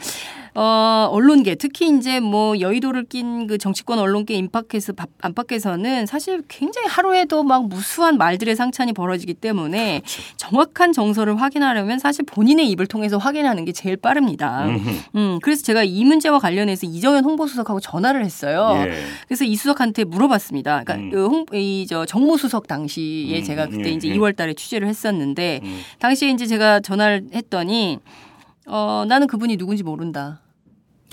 [0.56, 7.42] 어, 언론계 특히 이제 뭐 여의도를 낀 그 정치권 언론계 인파께서 안팎에서는 사실 굉장히 하루에도
[7.42, 10.22] 막 무수한 말들의 상찬이 벌어지기 때문에 그렇죠.
[10.36, 14.66] 정확한 정서를 확인하려면 사실 본인의 입을 통해서 확인하는 게 제일 빠릅니다.
[15.16, 18.72] 음, 그래서 제가 이 문제와 관련해서 이정현 홍보수석하고 전화를 했어요.
[18.86, 19.02] 예.
[19.26, 20.84] 그래서 이 수석한테 물어봤습니다.
[20.84, 21.10] 그러니까 음.
[21.10, 24.14] 그 홍, 이 저 정무수석 당시에 음, 제가 그때 예, 이제 예.
[24.14, 25.80] 2월 달에 취재를 했었는데 음.
[25.98, 27.98] 당시에 이제 제가 전화를 했더니
[28.66, 30.40] 어, 나는 그분이 누군지 모른다.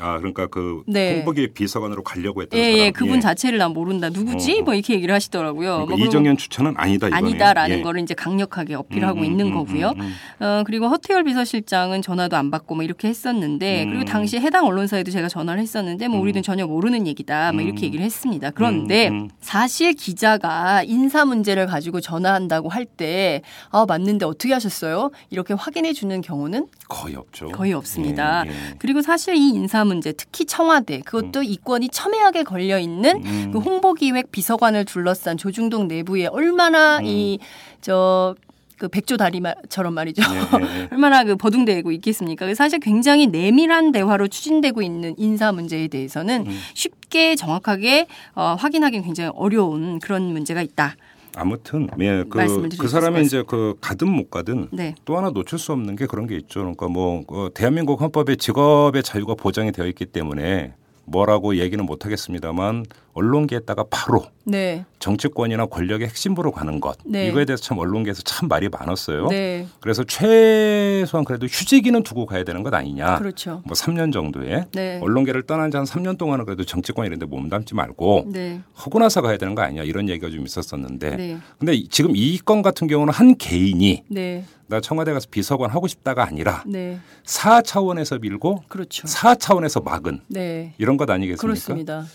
[0.01, 1.15] 아 그러니까 그 네.
[1.15, 2.77] 홍보기 비서관으로 가려고 했던 예, 사람.
[2.77, 3.19] 예, 그분 예.
[3.19, 4.09] 자체를 난 모른다.
[4.09, 4.59] 누구지?
[4.59, 4.63] 어.
[4.63, 5.85] 뭐 이렇게 얘기를 하시더라고요.
[5.85, 7.07] 그러니까 뭐 이정현 추천은 아니다.
[7.07, 7.25] 이거네요.
[7.25, 7.81] 아니다라는 예.
[7.81, 9.93] 거를 이제 강력하게 어필하고 음, 음 있는 음, 거고요.
[9.97, 14.65] 음, 음, 어, 그리고 허태열 비서실장은 전화도 안 받고 뭐 이렇게 했었는데 그리고 당시 해당
[14.65, 17.51] 언론사에도 제가 전화를 했었는데 뭐 우리는 전혀 모르는 얘기다.
[17.53, 18.51] 뭐 이렇게 얘기를 했습니다.
[18.51, 25.11] 그런데 사실 기자가 인사 문제를 가지고 전화한다고 할 때 아, 맞는데 어떻게 하셨어요?
[25.29, 27.47] 이렇게 확인해 주는 경우는 거의 없죠.
[27.49, 28.43] 거의 없습니다.
[28.45, 28.53] 예, 예.
[28.79, 31.43] 그리고 사실 이 인사 문제 특히 청와대 그것도 음.
[31.43, 33.51] 이권이 첨예하게 걸려 있는 음.
[33.51, 37.05] 그 홍보기획 비서관을 둘러싼 조중동 내부에 얼마나 음.
[37.05, 38.35] 이저
[38.77, 40.23] 그 백조 다리처럼 말이죠.
[40.23, 40.87] 네, 네, 네.
[40.91, 42.51] 얼마나 그 버둥대고 있겠습니까?
[42.55, 46.59] 사실 굉장히 내밀한 대화로 추진되고 있는 인사 문제에 대해서는 음.
[46.73, 50.95] 쉽게 정확하게 어, 확인하기는 굉장히 어려운 그런 문제가 있다.
[51.35, 54.95] 아무튼 예, 그, 그 사람이 이제 그 가든 못 가든 네.
[55.05, 56.61] 또 하나 놓칠 수 없는 게 그런 게 있죠.
[56.61, 60.73] 그러니까 뭐 어, 대한민국 헌법에 직업의 자유가 보장이 되어 있기 때문에
[61.05, 64.85] 뭐라고 얘기는 못 하겠습니다만 언론계에다가 바로 네.
[64.99, 67.27] 정치권이나 권력의 핵심부로 가는 것 네.
[67.27, 69.27] 이거에 대해서 참 언론계에서 참 말이 많았어요.
[69.27, 69.67] 네.
[69.79, 73.17] 그래서 최소한 그래도 휴직기는 두고 가야 되는 것 아니냐.
[73.19, 73.61] 그렇죠.
[73.65, 74.99] 뭐 3년 정도에 네.
[75.01, 78.61] 언론계를 떠난 지 한 3년 동안은 그래도 정치권 이런 데 몸담지 말고 네.
[78.73, 81.37] 하고 나서 가야 되는 거 아니냐 이런 얘기가 좀 있었었는데 네.
[81.59, 84.43] 근데 지금 이 건 같은 경우는 한 개인이 네.
[84.67, 86.99] 나 청와대 가서 비서관 하고 싶다가 아니라 네.
[87.25, 89.07] 4차원에서 밀고 그렇죠.
[89.07, 90.73] 4차원에서 막은 네.
[90.77, 91.41] 이런 것 아니겠습니까?
[91.41, 92.05] 그렇습니다.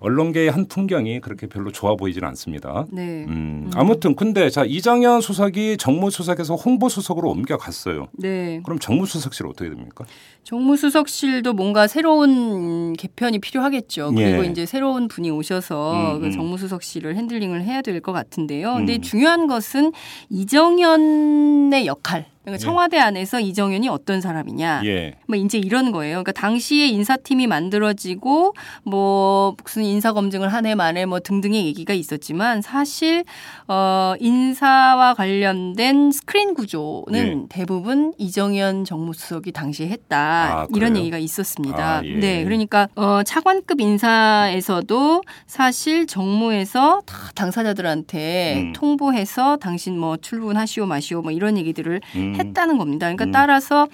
[0.00, 2.86] 언론계의 한 풍경이 그렇게 별로 좋아 보이지는 않습니다.
[2.90, 3.24] 네.
[3.28, 8.08] 음, 아무튼 근데 자 이장현 수석이 정무수석에서 홍보수석으로 옮겨갔어요.
[8.12, 8.60] 네.
[8.64, 10.04] 그럼 정무수석실 어떻게 됩니까?
[10.44, 14.12] 정무수석실도 뭔가 새로운 개편이 필요하겠죠.
[14.14, 14.48] 그리고 예.
[14.50, 16.30] 이제 새로운 분이 오셔서 음, 그 음.
[16.30, 18.74] 정무수석실을 핸들링을 해야 될 것 같은데요.
[18.74, 19.02] 근데 음.
[19.02, 19.92] 중요한 것은
[20.30, 22.26] 이정현의 역할.
[22.48, 22.64] 그러니까 예.
[22.64, 24.82] 청와대 안에서 이정현이 어떤 사람이냐.
[24.84, 25.14] 예.
[25.26, 26.22] 뭐 이제 이런 거예요.
[26.22, 32.62] 그러니까 당시에 인사팀이 만들어지고 뭐 무슨 인사 검증을 한 해 만에 뭐 등등의 얘기가 있었지만
[32.62, 33.24] 사실
[33.68, 37.46] 어 인사와 관련된 스크린 구조는 예.
[37.48, 40.18] 대부분 이정현 정무수석이 당시에 했다.
[40.18, 41.98] 아, 이런 얘기가 있었습니다.
[41.98, 42.14] 아, 예.
[42.14, 42.44] 네.
[42.44, 48.72] 그러니까 어 차관급 인사에서도 사실 정무에서 다 당사자들한테 음.
[48.72, 52.34] 통보해서 당신 뭐 출근하시오 마시오 뭐 이런 얘기들을 음.
[52.38, 53.06] 했다는 겁니다.
[53.06, 53.32] 그러니까 음.
[53.32, 53.88] 따라서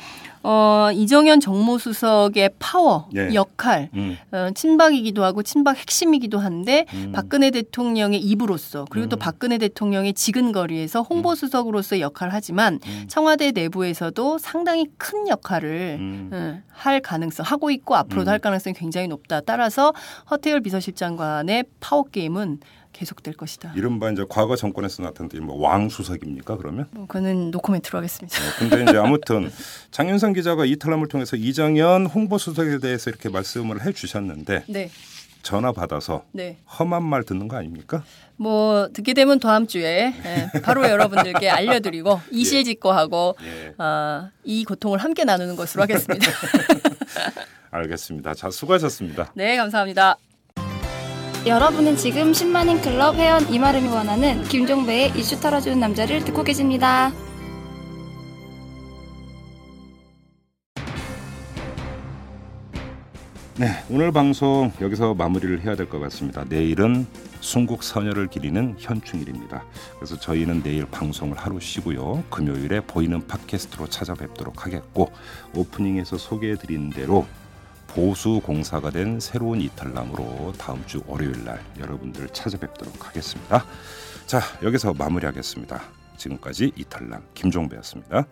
[0.46, 3.32] 어, 이정현 정무수석의 파워, 예.
[3.32, 4.18] 역할, 음.
[4.30, 7.12] 어, 친박이기도 하고 친박 핵심이기도 한데 음.
[7.14, 9.18] 박근혜 대통령의 입으로서 그리고 또 음.
[9.18, 13.04] 박근혜 대통령의 지근거리에서 홍보수석으로서의 역할을 하지만 음.
[13.08, 16.30] 청와대 내부에서도 상당히 큰 역할을 음.
[16.30, 19.40] 어, 할 가능성 하고 있고 앞으로도 할 가능성이 굉장히 높다.
[19.40, 19.94] 따라서
[20.30, 22.60] 허태열 비서실장과의 파워 게임은
[22.94, 23.72] 계속될 것이다.
[23.76, 26.86] 이른바 이제 과거 정권에서 나타난 뭐 왕수석입니까 그러면?
[26.92, 28.38] 뭐 그는 노코멘트로 하겠습니다.
[28.38, 29.50] 네, 근데 이제 아무튼
[29.90, 34.90] 장윤상 기자가 이탈남을 통해서 이정현 홍보수석에 대해서 이렇게 말씀을 해주셨는데 네.
[35.42, 36.56] 전화 받아서 네.
[36.78, 38.02] 험한 말 듣는 거 아닙니까?
[38.36, 43.74] 뭐 듣게 되면 다음 주에 네, 바로 여러분들께 알려드리고 이실직고하고 예.
[43.82, 46.26] 어, 이 고통을 함께 나누는 것으로 하겠습니다.
[47.70, 48.34] 알겠습니다.
[48.34, 49.32] 자 수고하셨습니다.
[49.34, 50.16] 네 감사합니다.
[51.46, 57.12] 여러분은 지금 10만인 클럽 회원 이마름이 원하는 김종배의 이슈 털어주는 남자를 듣고 계십니다.
[63.56, 66.44] 네, 오늘 방송 여기서 마무리를 해야 될 것 같습니다.
[66.48, 67.06] 내일은
[67.40, 69.64] 순국 선열을 기리는 현충일입니다.
[69.96, 72.24] 그래서 저희는 내일 방송을 하루 쉬고요.
[72.30, 75.12] 금요일에 보이는 팟캐스트로 찾아뵙도록 하겠고
[75.54, 77.26] 오프닝에서 소개해드린 대로
[77.94, 83.64] 보수 공사가 된 새로운 이탈남으로 다음 주 월요일 날 여러분들 찾아뵙도록 하겠습니다.
[84.26, 85.80] 자, 여기서 마무리하겠습니다.
[86.16, 88.26] 지금까지 이탈남 김종배였습니다.